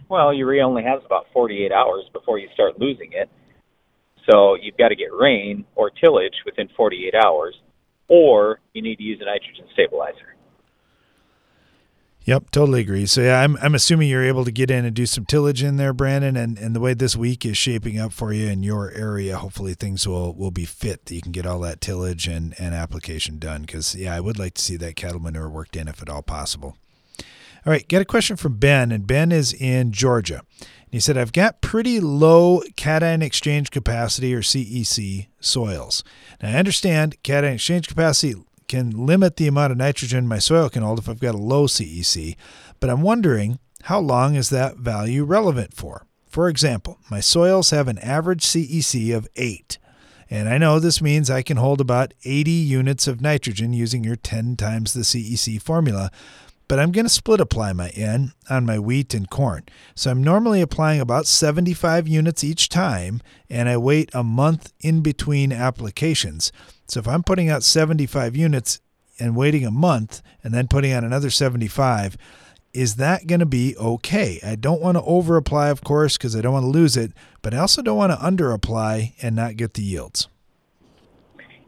[0.08, 3.30] Well, urea only has about 48 hours before you start losing it.
[4.28, 7.54] So you've got to get rain or tillage within 48 hours,
[8.08, 10.36] or you need to use a nitrogen stabilizer.
[12.26, 13.06] Yep, totally agree.
[13.06, 15.76] So yeah, I'm I'm assuming you're able to get in and do some tillage in
[15.76, 18.90] there, Brandon, and, and the way this week is shaping up for you in your
[18.90, 22.52] area, hopefully things will, will be fit that you can get all that tillage and,
[22.58, 23.60] and application done.
[23.60, 26.22] Because yeah, I would like to see that cattle manure worked in if at all
[26.22, 26.76] possible.
[27.64, 30.42] All right, get a question from Ben, and Ben is in Georgia.
[30.96, 36.02] He said, I've got pretty low cation exchange capacity or CEC soils.
[36.40, 38.34] Now, I understand cation exchange capacity
[38.66, 41.66] can limit the amount of nitrogen my soil can hold if I've got a low
[41.66, 42.34] CEC,
[42.80, 46.06] but I'm wondering how long is that value relevant for?
[46.30, 49.76] For example, my soils have an average CEC of 8.
[50.30, 54.16] And I know this means I can hold about 80 units of nitrogen using your
[54.16, 56.10] 10 times the CEC formula,
[56.68, 59.64] but I'm going to split apply my N on my wheat and corn.
[59.94, 65.00] So I'm normally applying about 75 units each time, and I wait a month in
[65.00, 66.52] between applications.
[66.88, 68.80] So if I'm putting out 75 units
[69.18, 72.16] and waiting a month and then putting on another 75,
[72.72, 74.38] is that going to be okay?
[74.44, 77.12] I don't want to over apply, of course, because I don't want to lose it,
[77.40, 80.28] but I also don't want to under apply and not get the yields.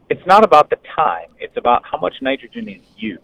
[0.09, 3.23] it's not about the time; it's about how much nitrogen is used.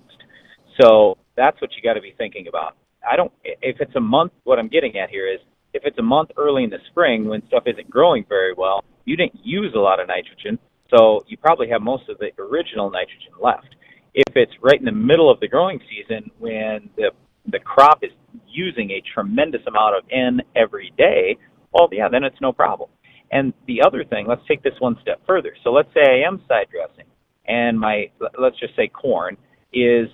[0.79, 2.75] So that's what you got to be thinking about.
[3.07, 3.31] I don't.
[3.43, 5.39] If it's a month, what I'm getting at here is
[5.73, 9.15] if it's a month early in the spring when stuff isn't growing very well, you
[9.15, 10.57] didn't use a lot of nitrogen,
[10.89, 13.75] so you probably have most of the original nitrogen left.
[14.13, 17.11] If it's right in the middle of the growing season when the
[17.51, 18.11] the crop is
[18.47, 21.37] using a tremendous amount of N every day,
[21.73, 22.89] well, yeah, then it's no problem.
[23.31, 25.55] And the other thing, let's take this one step further.
[25.63, 27.09] So let's say I am side dressing,
[27.47, 28.09] and my
[28.39, 29.37] let's just say corn
[29.73, 30.07] is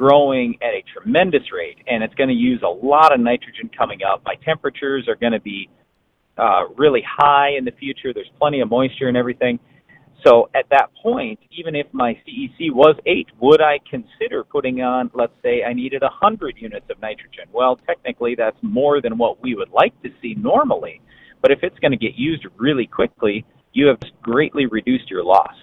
[0.00, 4.00] growing at a tremendous rate, and it's going to use a lot of nitrogen coming
[4.02, 4.22] up.
[4.24, 5.68] My temperatures are going to be
[6.38, 8.14] uh, really high in the future.
[8.14, 9.58] There's plenty of moisture and everything.
[10.24, 15.10] So at that point, even if my CEC was eight, would I consider putting on,
[15.12, 17.44] let's say I needed 100 units of nitrogen?
[17.52, 21.02] Well, technically that's more than what we would like to see normally.
[21.42, 23.44] But if it's going to get used really quickly,
[23.74, 25.54] you have greatly reduced your loss.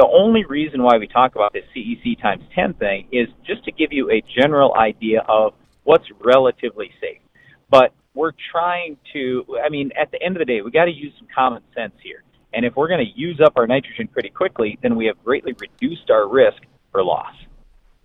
[0.00, 3.70] The only reason why we talk about this CEC times 10 thing is just to
[3.70, 5.52] give you a general idea of
[5.84, 7.20] what's relatively safe.
[7.68, 10.90] But we're trying to, I mean, at the end of the day, we got to
[10.90, 12.22] use some common sense here.
[12.54, 15.52] And if we're going to use up our nitrogen pretty quickly, then we have greatly
[15.60, 17.34] reduced our risk for loss.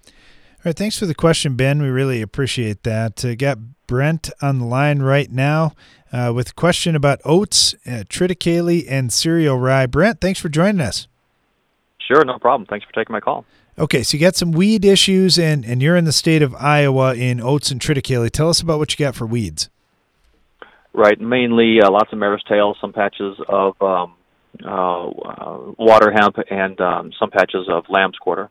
[0.06, 0.12] All
[0.66, 1.82] right, thanks for the question, Ben.
[1.82, 3.24] We really appreciate that.
[3.24, 5.72] Uh, got Brent on the line right now
[6.12, 9.86] uh, with a question about oats, uh, triticale, and cereal rye.
[9.86, 11.08] Brent, thanks for joining us.
[12.08, 12.68] Sure, no problem.
[12.68, 13.45] Thanks for taking my call.
[13.78, 17.14] Okay, so you got some weed issues, and, and you're in the state of Iowa
[17.14, 18.30] in oats and triticale.
[18.30, 19.70] Tell us about what you got for weeds.
[20.93, 24.14] Right, mainly uh, lots of mare's tail, some patches of um,
[24.64, 28.49] uh, uh, water hemp, and um, some patches of lamb's quarter.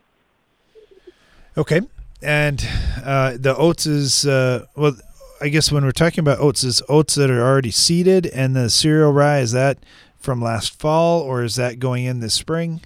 [1.57, 1.81] Okay,
[2.21, 2.69] and
[3.03, 4.97] uh, the oats is uh, well.
[5.41, 8.71] I guess when we're talking about oats, is oats that are already seeded, and the
[8.71, 9.79] cereal rye is that
[10.19, 12.81] from last fall, or is that going in this spring?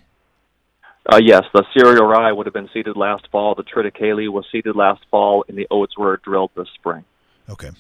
[1.11, 3.55] Uh, yes, the cereal rye would have been seeded last fall.
[3.55, 7.05] The triticale was seeded last fall, and the oats were drilled this spring.
[7.49, 7.71] Okay.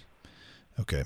[0.80, 1.04] Okay.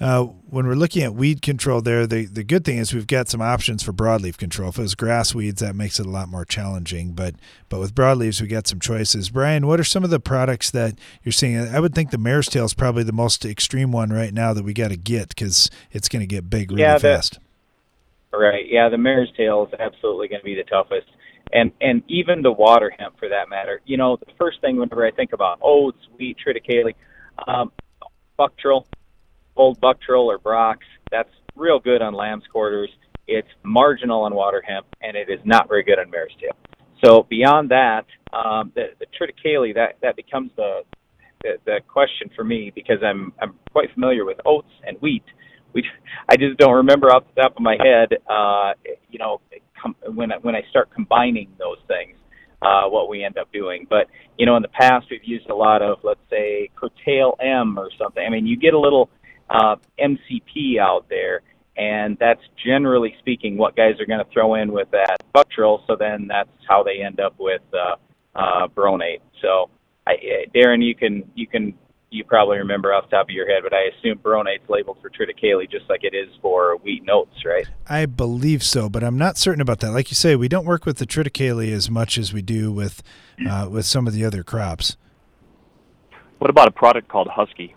[0.00, 3.28] Uh, when we're looking at weed control there, the, the good thing is we've got
[3.28, 4.68] some options for broadleaf control.
[4.68, 7.12] If it was grass weeds, that makes it a lot more challenging.
[7.12, 7.34] But
[7.68, 9.30] but with broadleaves, we got some choices.
[9.30, 11.58] Brian, what are some of the products that you're seeing?
[11.58, 14.62] I would think the mare's tail is probably the most extreme one right now that
[14.62, 17.40] we got to get because it's going to get big really yeah, fast.
[18.32, 18.66] Right.
[18.68, 21.08] Yeah, the mare's tail is absolutely going to be the toughest
[21.52, 23.80] and and even the water hemp for that matter.
[23.84, 26.94] You know, the first thing whenever I think about oats, wheat, triticale,
[27.46, 27.72] um,
[28.38, 28.84] buctril,
[29.56, 30.80] old buctril or brox,
[31.10, 32.90] that's real good on lamb's quarters.
[33.26, 36.56] It's marginal on water hemp, and it is not very good on mare's tail.
[37.04, 40.82] So beyond that, um, the, the triticale that that becomes the,
[41.42, 45.24] the the question for me because I'm I'm quite familiar with oats and wheat.
[45.72, 45.84] We
[46.28, 48.18] I just don't remember off the top of my head.
[48.28, 48.72] Uh,
[49.10, 49.40] you know,
[49.80, 52.16] com- when I, when I start combining those things,
[52.62, 53.86] uh, what we end up doing.
[53.88, 57.78] But you know, in the past, we've used a lot of, let's say, Curtail M
[57.78, 58.22] or something.
[58.24, 59.10] I mean, you get a little
[59.50, 61.42] uh, MCP out there,
[61.76, 65.80] and that's generally speaking what guys are going to throw in with that Buctril.
[65.86, 67.96] So then that's how they end up with uh,
[68.34, 69.20] uh, Bronate.
[69.42, 69.70] So,
[70.06, 70.14] I,
[70.54, 71.74] Darren, you can you can
[72.10, 75.10] you probably remember off the top of your head, but I assume Bronate's labeled for
[75.10, 77.66] triticale just like it is for wheat and oats, right?
[77.86, 79.92] I believe so, but I'm not certain about that.
[79.92, 83.02] Like you say, we don't work with the triticale as much as we do with
[83.48, 84.96] uh, with some of the other crops.
[86.38, 87.74] What about a product called Husky?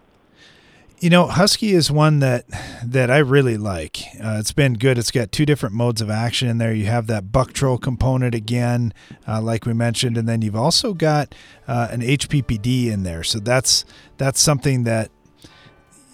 [1.02, 2.46] You know, Husky is one that
[2.86, 4.04] that I really like.
[4.24, 5.00] Uh, it's been good.
[5.00, 6.72] It's got two different modes of action in there.
[6.72, 8.94] You have that Buctril component again,
[9.28, 11.34] uh, like we mentioned, and then you've also got
[11.68, 13.24] uh, an HPPD in there.
[13.24, 13.84] So that's
[14.18, 15.10] that's something that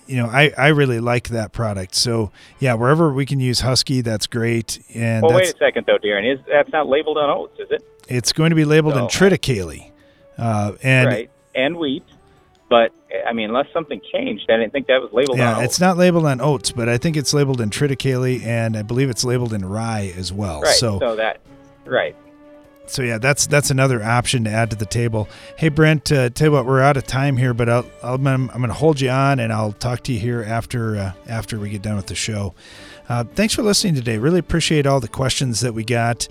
[0.07, 1.93] you know I, I really like that product.
[1.93, 4.79] So yeah, wherever we can use Husky, that's great.
[4.93, 6.33] And well, wait a second though, Darren.
[6.33, 7.83] Is that's not labeled on oats, is it?
[8.07, 9.91] It's going to be labeled in triticale,
[10.37, 12.05] uh, and right, and wheat.
[12.69, 12.91] But
[13.25, 15.37] I mean, unless something changed, I didn't think that was labeled.
[15.37, 18.81] Yeah, it's not labeled on oats, but I think it's labeled in triticale, and I
[18.81, 20.61] believe it's labeled in rye as well.
[20.61, 20.75] Right.
[20.75, 21.39] So, so that
[21.85, 22.15] right.
[22.89, 25.29] So yeah, that's that's another option to add to the table.
[25.57, 28.27] Hey Brent, uh, tell you what, we're out of time here, but I'll, i am
[28.27, 31.59] I'm going to hold you on, and I'll talk to you here after uh, after
[31.59, 32.53] we get done with the show.
[33.09, 34.17] Uh, thanks for listening today.
[34.17, 36.27] Really appreciate all the questions that we got.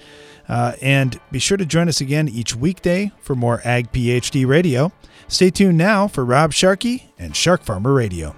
[0.48, 4.92] Uh, and be sure to join us again each weekday for more Ag PhD Radio.
[5.28, 8.34] Stay tuned now for Rob Sharkey and Shark Farmer Radio.